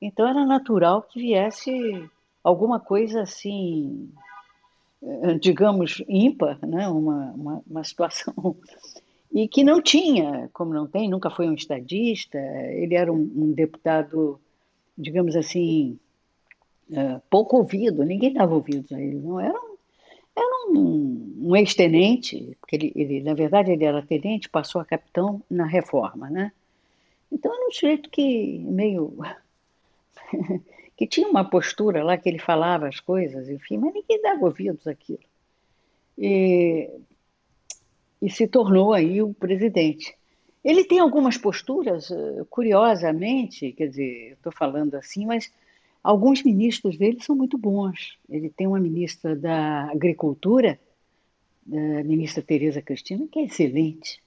[0.00, 2.10] então era natural que viesse
[2.42, 4.10] alguma coisa assim
[5.02, 6.86] eh, digamos, ímpar, né?
[6.88, 8.56] uma, uma, uma situação
[9.32, 13.52] e que não tinha, como não tem, nunca foi um estadista, ele era um, um
[13.52, 14.38] deputado,
[14.96, 15.98] digamos assim,
[16.90, 19.71] uh, pouco ouvido, ninguém dava ouvidos a ele, não era um,
[20.36, 25.42] era um, um ex-tenente, porque ele, ele, na verdade, ele era tenente, passou a capitão
[25.50, 26.52] na reforma, né?
[27.30, 29.16] Então era um sujeito que meio
[30.96, 34.86] que tinha uma postura lá que ele falava as coisas, enfim, mas ninguém dava ouvidos
[34.86, 35.20] àquilo.
[36.18, 36.90] E,
[38.20, 40.14] e se tornou aí o presidente.
[40.62, 45.50] Ele tem algumas posturas, eh, curiosamente, quer dizer, estou falando assim, mas
[46.02, 48.18] alguns ministros dele são muito bons.
[48.28, 50.78] Ele tem uma ministra da Agricultura,
[51.70, 54.20] a ministra Tereza Cristina, que é excelente.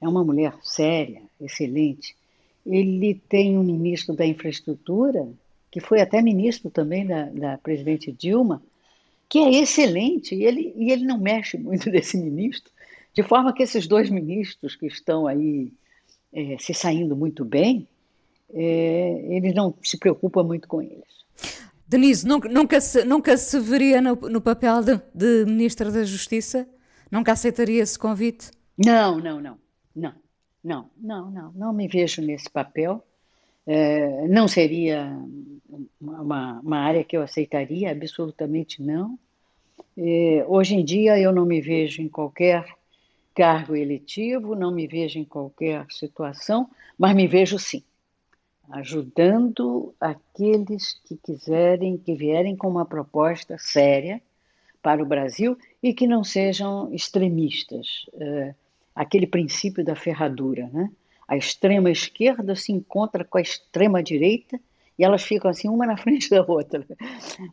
[0.00, 2.16] É uma mulher séria, excelente.
[2.64, 5.28] Ele tem um ministro da Infraestrutura,
[5.70, 8.62] que foi até ministro também da, da presidente Dilma,
[9.28, 12.70] que é excelente, e ele, e ele não mexe muito desse ministro,
[13.14, 15.72] de forma que esses dois ministros que estão aí
[16.32, 17.88] é, se saindo muito bem,
[18.52, 21.04] é, ele não se preocupa muito com eles.
[21.88, 26.68] Denise, nunca, nunca, se, nunca se veria no, no papel de, de Ministra da Justiça?
[27.10, 28.50] Nunca aceitaria esse convite?
[28.76, 29.58] Não, não, não,
[29.94, 30.14] não,
[30.62, 33.04] não, não, não, não me vejo nesse papel.
[33.64, 35.12] É, não seria
[36.00, 39.18] uma, uma, área que eu aceitaria, absolutamente não.
[39.96, 42.64] É, hoje em dia eu não me vejo em qualquer
[43.34, 47.82] cargo eletivo, não me vejo em qualquer situação, mas me vejo sim
[48.70, 54.20] ajudando aqueles que quiserem, que vierem com uma proposta séria
[54.82, 58.06] para o Brasil e que não sejam extremistas.
[58.14, 58.54] É,
[58.94, 60.90] aquele princípio da ferradura, né?
[61.28, 64.58] A extrema esquerda se encontra com a extrema direita
[64.98, 66.86] e elas ficam assim uma na frente da outra,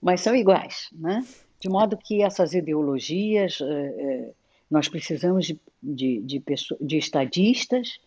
[0.01, 1.25] mas são iguais, né?
[1.59, 4.31] De modo que essas ideologias, é, é,
[4.69, 6.43] nós precisamos de, de, de,
[6.81, 7.99] de estadistas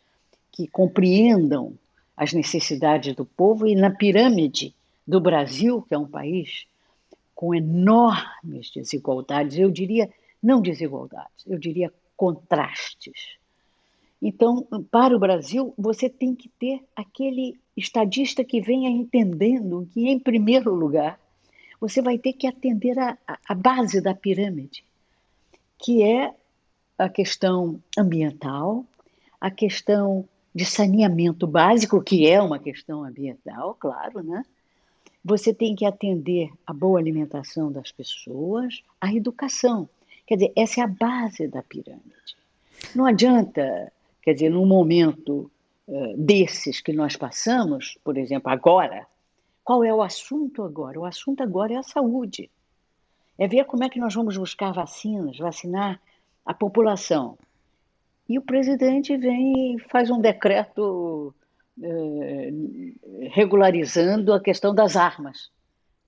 [0.52, 1.74] que compreendam
[2.16, 4.74] as necessidades do povo e na pirâmide
[5.06, 6.66] do Brasil, que é um país
[7.34, 10.08] com enormes desigualdades, eu diria
[10.42, 13.36] não desigualdades, eu diria contrastes.
[14.20, 20.18] Então, para o Brasil, você tem que ter aquele estadista que venha entendendo que, em
[20.18, 21.20] primeiro lugar,
[21.78, 24.82] você vai ter que atender a, a base da pirâmide,
[25.78, 26.32] que é
[26.98, 28.84] a questão ambiental,
[29.38, 30.26] a questão
[30.56, 34.42] de saneamento básico, que é uma questão ambiental, claro, né?
[35.22, 39.86] Você tem que atender a boa alimentação das pessoas, a educação.
[40.26, 42.36] Quer dizer, essa é a base da pirâmide.
[42.94, 43.92] Não adianta,
[44.22, 45.50] quer dizer, num momento
[45.88, 49.06] uh, desses que nós passamos, por exemplo, agora,
[49.62, 50.98] qual é o assunto agora?
[50.98, 52.48] O assunto agora é a saúde.
[53.36, 56.00] É ver como é que nós vamos buscar vacinas, vacinar
[56.46, 57.36] a população.
[58.28, 61.34] E o presidente vem e faz um decreto
[61.82, 62.50] eh,
[63.30, 65.50] regularizando a questão das armas.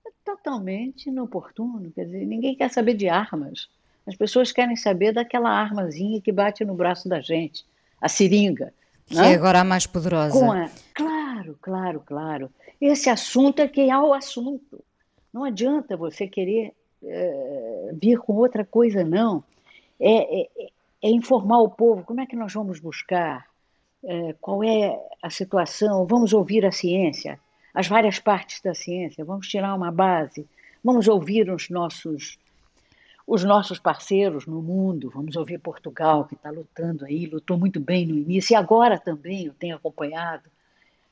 [0.05, 3.69] É totalmente inoportuno, quer dizer, ninguém quer saber de armas.
[4.05, 7.65] As pessoas querem saber daquela armazinha que bate no braço da gente,
[8.01, 8.73] a seringa.
[9.05, 10.37] Que é agora a mais poderosa.
[10.51, 10.69] A...
[10.93, 12.49] Claro, claro, claro.
[12.81, 14.83] Esse assunto é que é o assunto.
[15.31, 19.43] Não adianta você querer é, vir com outra coisa, não.
[19.99, 20.49] É, é,
[21.01, 23.45] é informar o povo como é que nós vamos buscar,
[24.03, 27.39] é, qual é a situação, vamos ouvir a ciência,
[27.73, 30.47] as várias partes da ciência, vamos tirar uma base,
[30.83, 32.37] vamos ouvir os nossos
[33.27, 38.03] os nossos parceiros no mundo, vamos ouvir Portugal, que está lutando aí, lutou muito bem
[38.03, 40.49] no início, e agora também eu tenho acompanhado,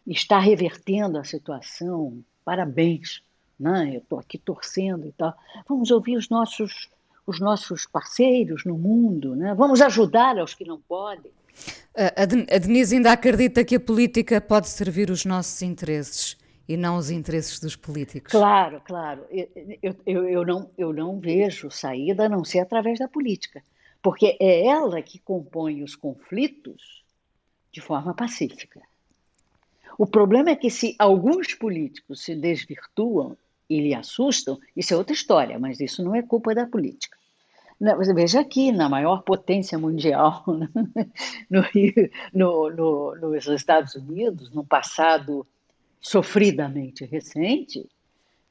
[0.07, 3.21] está revertendo a situação, parabéns,
[3.59, 3.91] né?
[3.93, 5.37] eu estou aqui torcendo e tal.
[5.69, 6.89] Vamos ouvir os nossos
[7.27, 9.53] os nossos parceiros no mundo, né?
[9.53, 11.31] vamos ajudar aos que não podem.
[12.15, 12.25] A
[12.59, 16.37] Denise ainda acredita que a política pode servir os nossos interesses
[16.67, 18.31] e não os interesses dos políticos.
[18.31, 19.25] Claro, claro.
[19.81, 23.63] Eu, eu, eu, não, eu não vejo saída a não ser através da política,
[24.01, 27.03] porque é ela que compõe os conflitos
[27.71, 28.81] de forma pacífica.
[29.97, 33.35] O problema é que se alguns políticos se desvirtuam
[33.69, 37.16] e lhe assustam, isso é outra história, mas isso não é culpa da política.
[38.15, 40.43] Veja aqui, na maior potência mundial,
[41.49, 41.61] no,
[42.33, 45.45] no, no, nos Estados Unidos, no passado
[45.99, 47.87] sofridamente recente,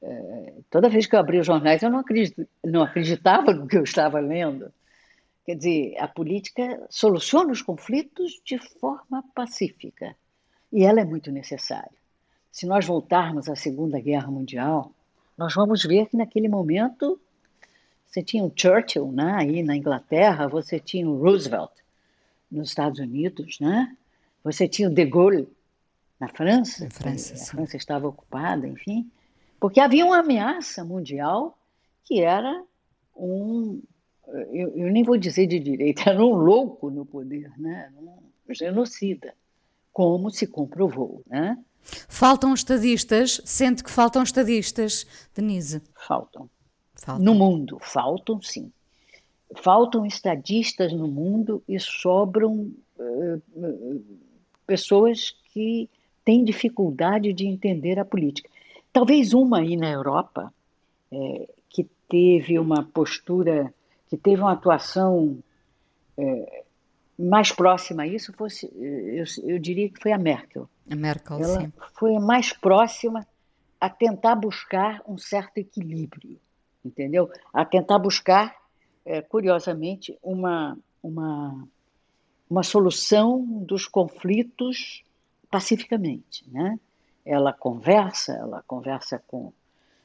[0.02, 2.04] é, toda vez que eu abri os jornais eu não,
[2.64, 4.72] não acreditava no que eu estava lendo.
[5.44, 10.14] Quer dizer, a política soluciona os conflitos de forma pacífica
[10.72, 11.96] e ela é muito necessária.
[12.52, 14.92] Se nós voltarmos à Segunda Guerra Mundial,
[15.36, 17.20] nós vamos ver que naquele momento
[18.06, 21.72] você tinha o Churchill, né, aí na Inglaterra, você tinha o Roosevelt
[22.50, 23.94] nos Estados Unidos, né?
[24.44, 25.48] Você tinha o De Gaulle
[26.18, 29.10] na França, França a França estava ocupada, enfim,
[29.60, 31.58] porque havia uma ameaça mundial
[32.04, 32.64] que era
[33.16, 33.82] um,
[34.52, 37.92] eu, eu nem vou dizer de direita, era um louco no poder, né?
[37.98, 38.16] Um
[38.54, 39.34] genocida,
[39.92, 41.58] como se comprovou, né?
[42.08, 45.82] Faltam estadistas, sente que faltam estadistas, Denise?
[46.06, 46.48] Faltam.
[46.96, 47.24] Faltam.
[47.24, 48.70] No mundo, faltam sim.
[49.56, 54.02] Faltam estadistas no mundo e sobram uh,
[54.66, 55.88] pessoas que
[56.24, 58.50] têm dificuldade de entender a política.
[58.92, 60.52] Talvez uma aí na Europa,
[61.12, 63.72] é, que teve uma postura,
[64.08, 65.38] que teve uma atuação
[66.18, 66.64] é,
[67.16, 71.60] mais próxima a isso, fosse, eu, eu diria que foi a Merkel a Merkel, ela
[71.60, 71.72] sim.
[71.94, 73.26] foi a mais próxima
[73.80, 76.38] a tentar buscar um certo equilíbrio,
[76.86, 77.30] entendeu?
[77.52, 78.56] A tentar buscar,
[79.04, 81.68] é, curiosamente, uma, uma,
[82.48, 85.02] uma solução dos conflitos
[85.50, 86.78] pacificamente, né?
[87.24, 89.52] Ela conversa, ela conversa com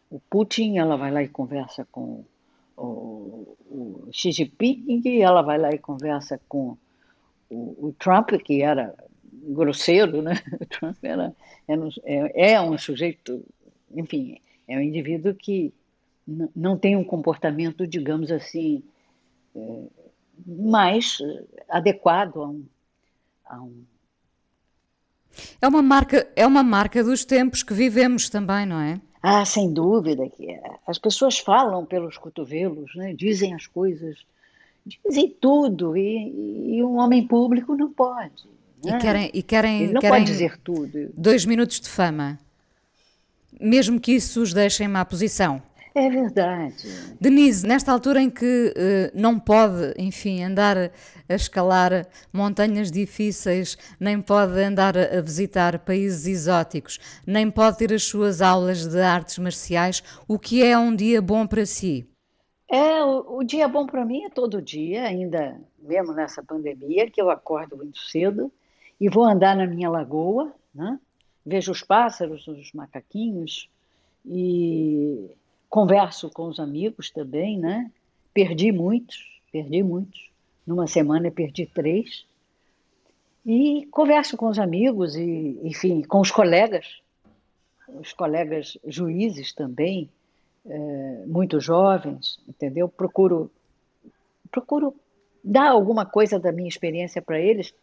[0.10, 2.26] o Putin, ela vai lá e conversa com
[2.76, 6.78] o, o Xi Jinping, ela vai lá e conversa com
[7.50, 8.96] o, o Trump, que era
[9.32, 10.34] grosseiro, né?
[10.60, 11.34] O Trump era,
[12.04, 13.44] é, é um sujeito,
[13.94, 15.74] enfim, é um indivíduo que
[16.28, 18.84] não tem um comportamento, digamos assim,
[19.56, 19.84] é,
[20.46, 21.18] mais
[21.70, 22.66] adequado a um,
[23.46, 23.84] a um,
[25.62, 29.00] É uma marca, é uma marca dos tempos que vivemos também, não é?
[29.22, 30.62] Ah, sem dúvida que é.
[30.88, 33.14] As pessoas falam pelos cotovelos, né?
[33.14, 34.18] dizem as coisas,
[35.06, 38.48] dizem tudo, e, e um homem público não pode.
[38.84, 38.96] Né?
[38.96, 41.12] E querem, e querem, Ele não querem pode dizer tudo.
[41.16, 42.40] Dois minutos de fama,
[43.60, 45.62] mesmo que isso os deixe em má posição.
[45.94, 46.88] É verdade.
[47.20, 54.22] Denise, nesta altura em que uh, não pode, enfim, andar a escalar montanhas difíceis, nem
[54.22, 60.02] pode andar a visitar países exóticos, nem pode ter as suas aulas de artes marciais,
[60.28, 62.08] o que é um dia bom para si?
[62.70, 67.22] É, o, o dia bom para mim é todo dia, ainda mesmo nessa pandemia, que
[67.22, 68.50] eu acordo muito cedo
[69.00, 70.98] e vou andar na minha lagoa, né?
[71.46, 73.70] vejo os pássaros, os macaquinhos
[74.26, 75.32] e
[75.72, 77.90] Converso com os amigos também, né?
[78.34, 80.30] Perdi muitos, perdi muitos.
[80.68, 82.26] Numa semana perdi três.
[83.46, 87.02] E converso com os amigos e, enfim, com os colegas,
[87.88, 90.10] os colegas juízes também,
[90.66, 92.90] é, muito jovens, entendeu?
[92.90, 93.50] Procuro,
[94.52, 94.94] procuro
[95.42, 97.74] dar alguma coisa da minha experiência para eles,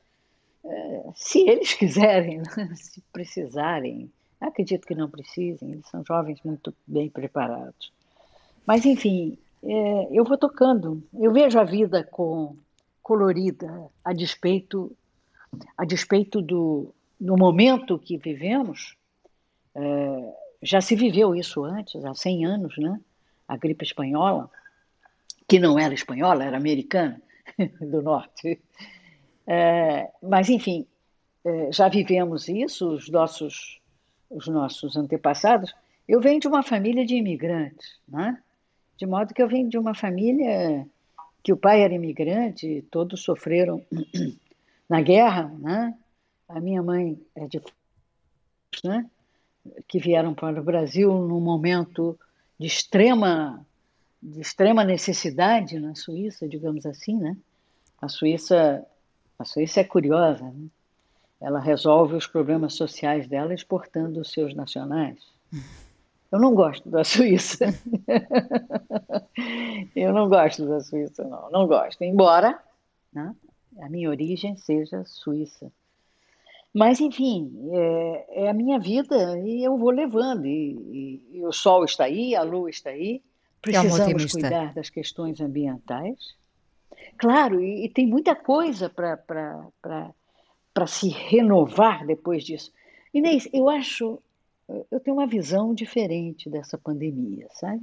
[0.62, 2.74] é, se eles quiserem, né?
[2.74, 4.12] se precisarem.
[4.40, 7.92] Acredito que não precisem, eles são jovens muito bem preparados.
[8.64, 11.02] Mas, enfim, é, eu vou tocando.
[11.14, 12.56] Eu vejo a vida com
[13.02, 14.94] colorida, a despeito,
[15.76, 18.96] a despeito do, do momento que vivemos.
[19.74, 23.00] É, já se viveu isso antes, há 100 anos, né?
[23.46, 24.50] A gripe espanhola,
[25.48, 27.20] que não era espanhola, era americana,
[27.80, 28.60] do norte.
[29.46, 30.86] É, mas, enfim,
[31.44, 33.80] é, já vivemos isso, os nossos
[34.30, 35.74] os nossos antepassados,
[36.06, 38.42] eu venho de uma família de imigrantes, né?
[38.96, 40.86] de modo que eu venho de uma família
[41.42, 43.84] que o pai era imigrante, todos sofreram
[44.90, 45.96] na guerra, né?
[46.48, 47.62] A minha mãe é de
[48.82, 49.08] né?
[49.86, 52.18] que vieram para o Brasil num momento
[52.58, 53.64] de extrema
[54.20, 57.36] de extrema necessidade na Suíça, digamos assim, né?
[58.02, 58.84] A Suíça
[59.38, 60.66] a Suíça é curiosa, né?
[61.40, 65.18] Ela resolve os problemas sociais dela exportando os seus nacionais.
[66.30, 67.66] Eu não gosto da Suíça.
[69.96, 71.50] eu não gosto da Suíça, não.
[71.50, 72.02] Não gosto.
[72.02, 72.58] Embora
[73.12, 73.34] né,
[73.80, 75.72] a minha origem seja suíça.
[76.74, 80.46] Mas, enfim, é, é, a minha vida e eu vou levando.
[80.46, 83.22] E, e, e, o sol está aí, a lua está aí.
[83.62, 86.36] Precisamos é cuidar das questões ambientais.
[87.16, 90.12] Claro, e, e tem muita coisa para
[90.78, 92.72] para se renovar depois disso.
[93.12, 94.22] Inês, eu acho,
[94.92, 97.82] eu tenho uma visão diferente dessa pandemia, sabe?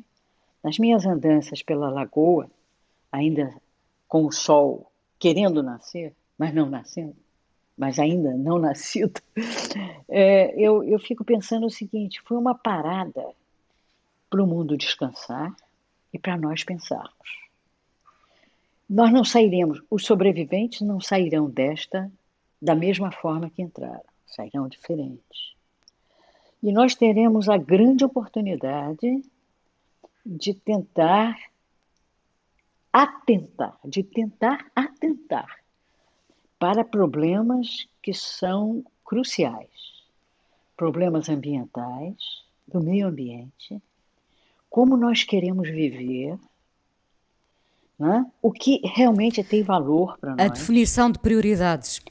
[0.64, 2.50] Nas minhas andanças pela lagoa,
[3.12, 3.54] ainda
[4.08, 4.90] com o sol
[5.20, 7.18] querendo nascer, mas não nascendo,
[7.78, 9.20] mas ainda não nascido,
[10.08, 13.28] é, eu, eu fico pensando o seguinte: foi uma parada
[14.30, 15.54] para o mundo descansar
[16.14, 17.44] e para nós pensarmos.
[18.90, 22.10] Nós não sairemos, os sobreviventes não sairão desta
[22.62, 25.56] da mesma forma que entraram, sairão diferentes.
[26.62, 29.22] E nós teremos a grande oportunidade
[30.26, 31.38] de tentar
[32.92, 35.60] atentar, de tentar atentar
[36.58, 40.04] para problemas que são cruciais,
[40.76, 43.82] problemas ambientais, do meio ambiente,
[44.70, 46.38] como nós queremos viver,
[47.98, 48.26] né?
[48.42, 50.42] o que realmente tem valor para nós.
[50.42, 52.02] A definição de prioridades.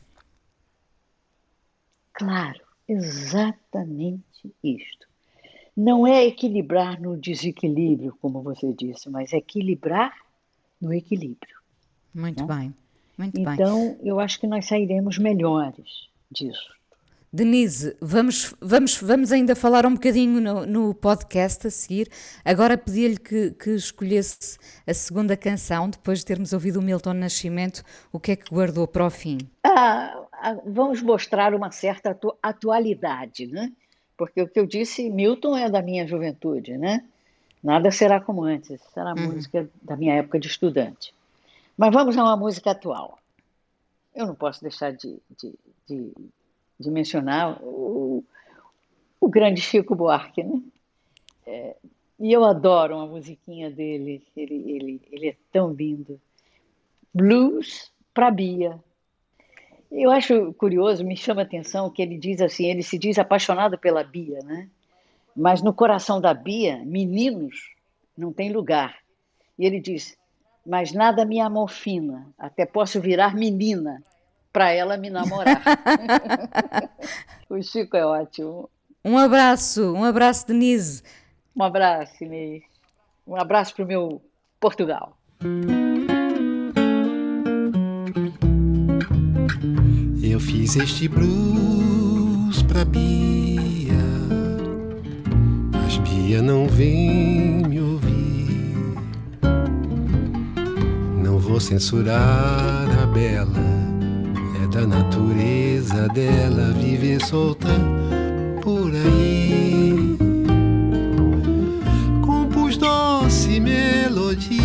[2.15, 5.07] Claro, exatamente isto.
[5.77, 10.15] Não é equilibrar no desequilíbrio, como você disse, mas é equilibrar
[10.81, 11.57] no equilíbrio.
[12.15, 12.55] Muito né?
[12.55, 12.75] bem,
[13.19, 13.55] muito então, bem.
[13.55, 16.73] Então, eu acho que nós sairemos melhores disso.
[17.35, 22.09] Denise, vamos, vamos, vamos ainda falar um bocadinho no, no podcast a seguir.
[22.45, 24.57] Agora pedi-lhe que, que, escolhesse
[24.87, 27.82] a segunda canção, depois de termos ouvido o Milton Nascimento,
[28.12, 29.39] o que é que guardou para o fim?
[29.64, 30.16] Ah,
[30.64, 33.72] vamos mostrar uma certa atu atualidade, né?
[34.16, 37.05] Porque o que eu disse, Milton é da minha juventude, né?
[37.61, 39.32] Nada será como antes, será uhum.
[39.32, 41.12] música da minha época de estudante.
[41.76, 43.18] Mas vamos a uma música atual.
[44.14, 45.53] Eu não posso deixar de, de,
[45.89, 46.12] de,
[46.79, 48.25] de mencionar o,
[49.20, 50.61] o grande Chico Buarque, né?
[51.47, 51.77] É,
[52.18, 56.20] e eu adoro uma musiquinha dele, ele, ele, ele é tão lindo.
[57.12, 58.79] Blues para Bia,
[59.91, 63.79] eu acho curioso, me chama a atenção que ele diz assim, ele se diz apaixonado
[63.79, 64.68] pela Bia, né?
[65.37, 67.70] Mas no coração da Bia, meninos
[68.16, 68.99] não tem lugar.
[69.57, 70.16] E ele diz:
[70.66, 74.03] "Mas nada me amofina, até posso virar menina,
[74.55, 75.61] para ela me namorar.
[77.51, 78.71] o Chico é ótimo.
[79.05, 81.03] Um abraço, um abraço, Denise.
[81.57, 82.63] Um abraço, Inês.
[83.27, 84.23] Um abraço para o meu
[84.61, 85.19] Portugal.
[90.23, 93.93] Eu fiz este blues pra Bia,
[95.73, 98.95] mas Bia não vem me ouvir.
[101.25, 103.84] Não vou censurar a bela,
[104.75, 107.68] da natureza dela viver solta
[108.61, 110.16] por aí.
[112.20, 114.59] Compus doce melodia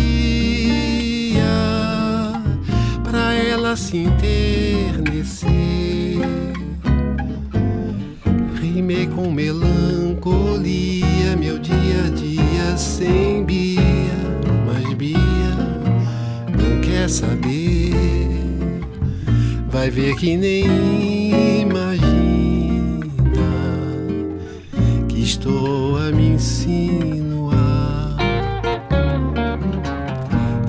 [3.04, 5.48] pra ela se enternecer.
[8.60, 9.76] Rimei com melancolia
[11.38, 13.80] meu dia a dia sem Bia,
[14.66, 15.20] mas Bia
[16.48, 17.59] não quer saber.
[19.80, 23.00] Vai ver que nem imagina
[25.08, 28.14] que estou a me insinuar.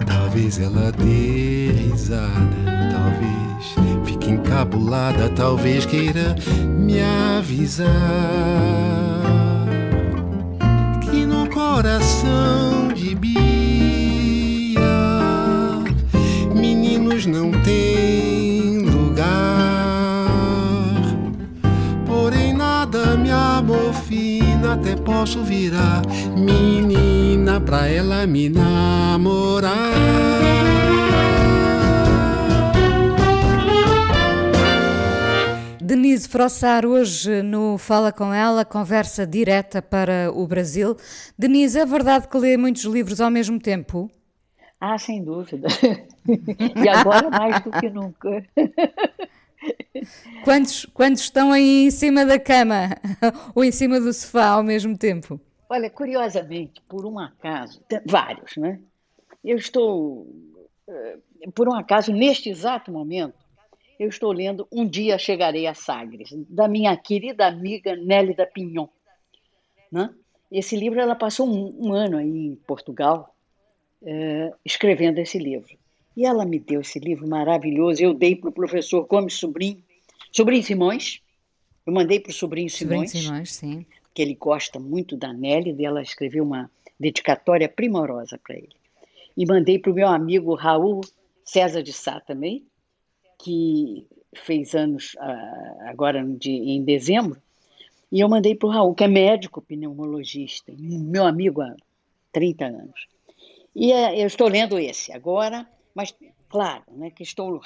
[0.07, 2.55] Talvez ela dê risada,
[2.89, 6.33] talvez fique encabulada, talvez queira
[6.65, 7.89] me avisar
[11.01, 14.79] que no coração de Bia
[16.55, 17.90] meninos não tem
[24.71, 26.01] até posso virar
[26.33, 29.91] menina pra ela me namorar.
[35.81, 40.95] Denise Frossar, hoje no Fala Com Ela, conversa direta para o Brasil.
[41.37, 44.09] Denise, é verdade que lê muitos livros ao mesmo tempo?
[44.79, 45.67] Ah, sem dúvida.
[46.81, 48.43] e agora mais do que nunca.
[50.43, 52.89] Quantos, quantos estão aí em cima da cama
[53.53, 55.39] ou em cima do sofá ao mesmo tempo?
[55.69, 58.79] Olha, curiosamente, por um acaso, vários, né?
[59.43, 60.27] Eu estou,
[61.55, 63.35] por um acaso, neste exato momento,
[63.99, 68.87] eu estou lendo Um Dia Chegarei a Sagres, da minha querida amiga Nélida Pinhon.
[69.91, 70.09] Né?
[70.51, 73.35] Esse livro, ela passou um, um ano aí em Portugal,
[74.03, 75.77] é, escrevendo esse livro.
[76.15, 78.01] E ela me deu esse livro maravilhoso.
[78.03, 79.81] Eu dei para o professor Gomes Sobrinho,
[80.31, 81.21] Sobrinho Simões.
[81.85, 83.11] Eu mandei para o sobrinho Simões.
[83.11, 83.85] Sobrinho Simões, sim.
[84.13, 88.75] Que ele gosta muito da Nelly, e ela escreveu uma dedicatória primorosa para ele.
[89.35, 91.01] E mandei para o meu amigo Raul
[91.43, 92.63] César de Sá também,
[93.39, 94.05] que
[94.35, 97.41] fez anos uh, agora em dezembro.
[98.11, 101.75] E eu mandei para o Raul, que é médico pneumologista, meu amigo há
[102.31, 103.07] 30 anos.
[103.75, 106.13] E uh, eu estou lendo esse agora, mas
[106.51, 107.61] claro, né, que estou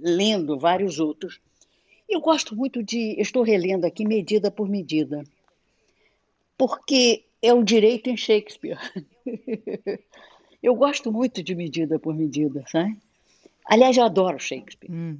[0.00, 1.40] lendo vários outros.
[2.08, 5.24] Eu gosto muito de, estou relendo aqui medida por medida,
[6.56, 8.78] porque é o direito em Shakespeare.
[10.62, 12.96] eu gosto muito de medida por medida, sabe?
[13.66, 14.90] Aliás, eu adoro Shakespeare.
[14.90, 15.18] Hum.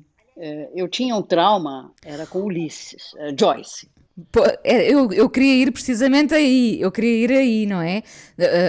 [0.75, 3.89] Eu tinha um trauma, era com Ulisses, Joyce.
[4.65, 8.03] Eu, eu queria ir precisamente aí, eu queria ir aí, não é?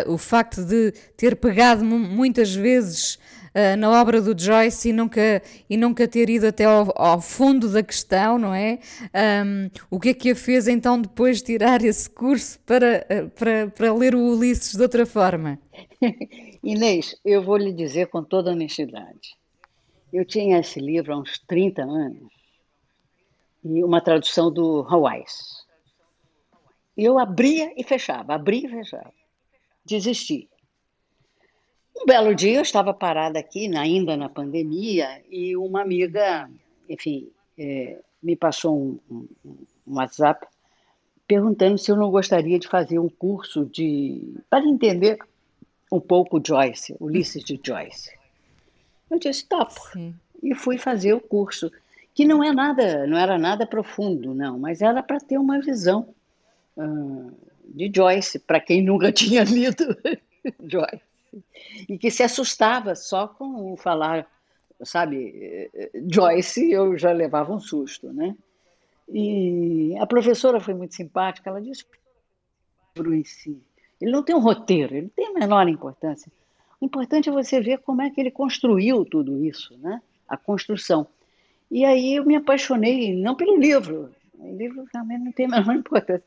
[0.07, 3.19] O facto de ter pegado muitas vezes
[3.55, 7.69] uh, na obra do Joyce e nunca, e nunca ter ido até ao, ao fundo
[7.71, 8.79] da questão, não é?
[9.45, 13.67] Um, o que é que a fez então depois tirar esse curso para, uh, para,
[13.67, 15.59] para ler o Ulisses de outra forma?
[16.63, 19.37] Inês, eu vou lhe dizer com toda honestidade.
[20.11, 22.33] Eu tinha esse livro há uns 30 anos
[23.63, 25.23] e uma tradução do Hawaii.
[26.97, 29.13] Eu abria e fechava, abria e fechava.
[29.85, 30.49] Desisti.
[32.01, 36.49] Um belo dia eu estava parada aqui, ainda na pandemia, e uma amiga,
[36.87, 40.47] enfim, é, me passou um, um, um, WhatsApp
[41.27, 45.19] perguntando se eu não gostaria de fazer um curso de para entender
[45.91, 48.11] um pouco Joyce, Ulisses de Joyce.
[49.11, 50.15] Eu disse topo Sim.
[50.41, 51.69] e fui fazer o curso
[52.13, 56.07] que não é nada, não era nada profundo, não, mas era para ter uma visão
[56.77, 57.31] uh,
[57.65, 59.97] de Joyce para quem nunca tinha lido
[60.63, 61.08] Joyce
[61.87, 64.27] e que se assustava só com falar,
[64.83, 65.69] sabe,
[66.07, 68.35] Joyce, eu já levava um susto, né?
[69.07, 71.83] E a professora foi muito simpática, ela disse
[72.97, 73.57] o em si,
[73.99, 76.31] ele não tem um roteiro, ele tem a menor importância.
[76.79, 80.01] O importante é você ver como é que ele construiu tudo isso, né?
[80.27, 81.07] A construção.
[81.69, 85.75] E aí eu me apaixonei, não pelo livro, o livro realmente não tem a menor
[85.75, 86.23] importância.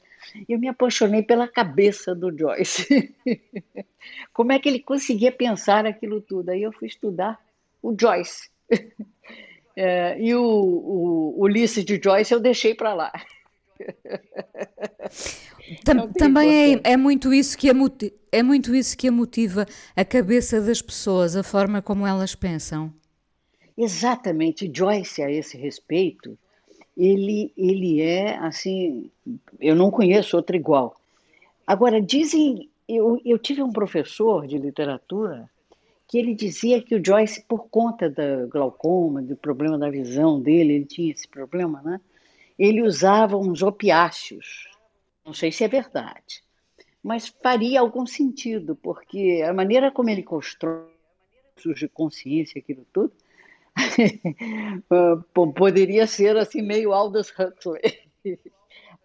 [0.48, 3.14] Eu me apaixonei pela cabeça do Joyce.
[4.32, 6.50] Como é que ele conseguia pensar aquilo tudo?
[6.50, 7.40] Aí eu fui estudar
[7.82, 8.50] o Joyce.
[9.74, 13.10] É, e o, o Ulisses de Joyce eu deixei para lá.
[15.82, 17.72] Tam, também é, é, muito isso que a,
[18.30, 19.64] é muito isso que a motiva
[19.96, 22.92] a cabeça das pessoas, a forma como elas pensam.
[23.76, 24.70] Exatamente.
[24.72, 26.38] Joyce, a esse respeito,
[26.97, 29.11] ele, ele é assim.
[29.61, 30.97] Eu não conheço outro igual.
[31.66, 32.68] Agora, dizem.
[32.88, 35.49] Eu, eu tive um professor de literatura
[36.09, 40.74] que ele dizia que o Joyce, por conta da glaucoma, do problema da visão dele,
[40.74, 42.01] ele tinha esse problema, né?
[42.59, 44.68] Ele usava uns opiáceos.
[45.24, 46.43] Não sei se é verdade,
[47.03, 50.90] mas faria algum sentido, porque a maneira como ele constrói
[51.74, 53.12] de consciência, aquilo tudo,
[55.54, 57.98] poderia ser assim meio Aldous Huxley,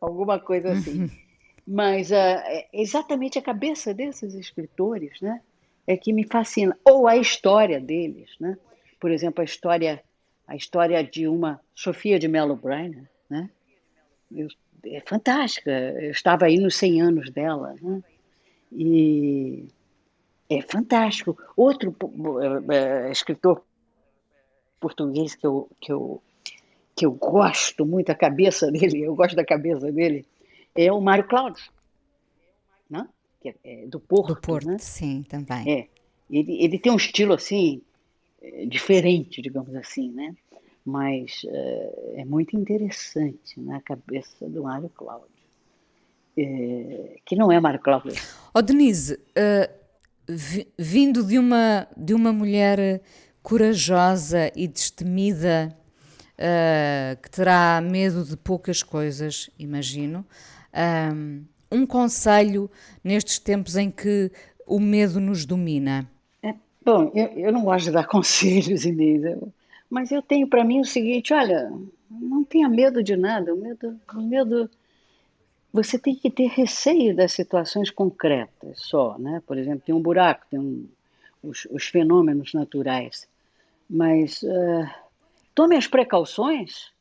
[0.01, 1.09] alguma coisa assim.
[1.67, 2.15] Mas uh,
[2.71, 5.41] exatamente a cabeça desses escritores, né,
[5.85, 6.77] é que me fascina.
[6.85, 8.57] Ou a história deles, né?
[8.99, 10.03] Por exemplo, a história,
[10.47, 13.49] a história de uma Sofia de Mello Bryan, né?
[14.33, 14.47] Eu,
[14.85, 15.71] é fantástica.
[15.71, 18.03] Eu estava aí nos 100 anos dela, né?
[18.71, 19.67] E
[20.49, 21.37] é fantástico.
[21.55, 23.63] Outro uh, escritor
[24.79, 26.21] português que eu, que eu,
[26.95, 30.25] que eu gosto muito, a cabeça dele, eu gosto da cabeça dele,
[30.75, 31.63] é o Mário Cláudio,
[32.89, 33.07] né?
[33.41, 34.33] que é, é do Porto.
[34.33, 34.77] Do Porto, né?
[34.79, 35.69] sim, também.
[35.69, 35.87] É,
[36.29, 37.81] ele, ele tem um estilo assim,
[38.41, 40.35] é, diferente, digamos assim, né?
[40.85, 45.27] Mas é, é muito interessante na cabeça do Mário Cláudio.
[46.37, 48.13] É, que não é Mário Cláudio.
[48.53, 49.73] Oh, Denise, uh,
[50.77, 53.01] vindo de uma, de uma mulher
[53.47, 55.73] corajosa e destemida,
[56.33, 60.25] uh, que terá medo de poucas coisas, imagino.
[61.13, 62.69] Um, um conselho
[63.01, 64.29] nestes tempos em que
[64.65, 66.05] o medo nos domina?
[66.43, 69.37] É, bom, eu, eu, não gosto de dar conselhos, Inês,
[69.89, 71.71] mas eu tenho para mim o seguinte: olha,
[72.11, 73.53] não tenha medo de nada.
[73.53, 74.69] O medo, o medo.
[75.71, 79.41] Você tem que ter receio das situações concretas só, né?
[79.47, 80.85] Por exemplo, tem um buraco, tem um,
[81.41, 83.25] os, os fenômenos naturais.
[83.89, 84.89] Mas uh,
[85.55, 86.91] tome as precauções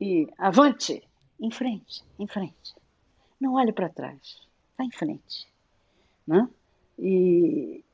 [0.00, 1.02] e avante,
[1.38, 2.74] em frente, em frente.
[3.40, 4.40] Não olhe para trás,
[4.76, 5.48] vá em frente.
[6.26, 6.48] Né?
[6.98, 7.84] E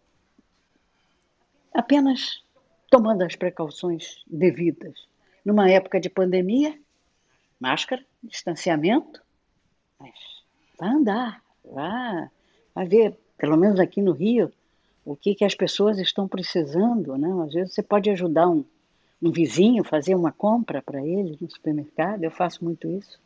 [1.72, 2.42] apenas
[2.90, 5.06] tomando as precauções devidas.
[5.44, 6.78] Numa época de pandemia,
[7.60, 9.22] máscara, distanciamento,
[9.98, 10.14] mas
[10.78, 12.30] vai andar, vai,
[12.74, 14.52] vai ver, pelo menos aqui no Rio,
[15.06, 17.16] o que, que as pessoas estão precisando.
[17.16, 17.28] Né?
[17.44, 18.64] Às vezes você pode ajudar um,
[19.22, 23.18] um vizinho, fazer uma compra para ele no supermercado, eu faço muito isso.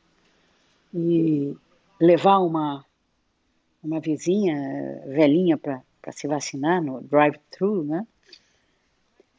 [0.95, 1.57] E
[1.99, 2.85] levar uma,
[3.83, 8.07] uma vizinha velhinha para se vacinar no drive-thru, né?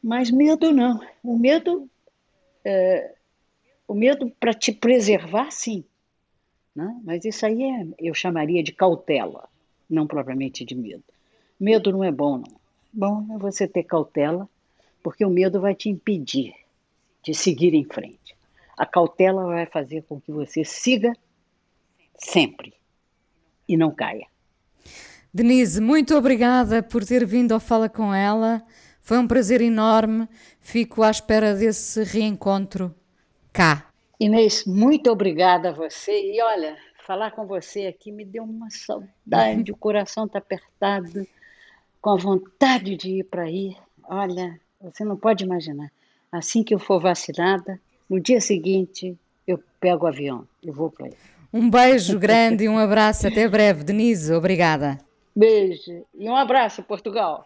[0.03, 0.99] Mas medo não.
[1.23, 1.87] O medo,
[2.65, 3.13] é,
[3.87, 5.83] o medo para te preservar, sim.
[6.75, 6.99] Né?
[7.03, 9.47] Mas isso aí é, eu chamaria de cautela,
[9.87, 11.03] não propriamente de medo.
[11.61, 12.59] Medo não é bom, não.
[12.91, 14.49] Bom é você ter cautela,
[15.03, 16.55] porque o medo vai te impedir
[17.23, 18.35] de seguir em frente.
[18.75, 21.13] A cautela vai fazer com que você siga
[22.17, 22.73] sempre
[23.69, 24.25] e não caia.
[25.31, 28.63] Denise, muito obrigada por ter vindo ao Fala com ela.
[28.99, 30.27] Foi um prazer enorme.
[30.59, 32.93] Fico à espera desse reencontro
[33.53, 33.87] cá.
[34.19, 36.33] Inês, muito obrigada a você.
[36.33, 41.23] E olha, falar com você aqui me deu uma saudade, o coração está apertado
[42.01, 43.75] com a vontade de ir para aí.
[44.09, 45.91] Olha, você não pode imaginar.
[46.31, 47.79] Assim que eu for vacinada,
[48.09, 51.13] no dia seguinte eu pego o avião e vou para aí.
[51.53, 53.27] Um beijo grande e um abraço.
[53.27, 53.83] Até breve.
[53.83, 54.97] Denise, obrigada.
[55.35, 57.45] Beijo e um abraço, Portugal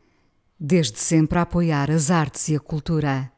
[0.63, 3.30] desde sempre a apoiar as artes e a cultura.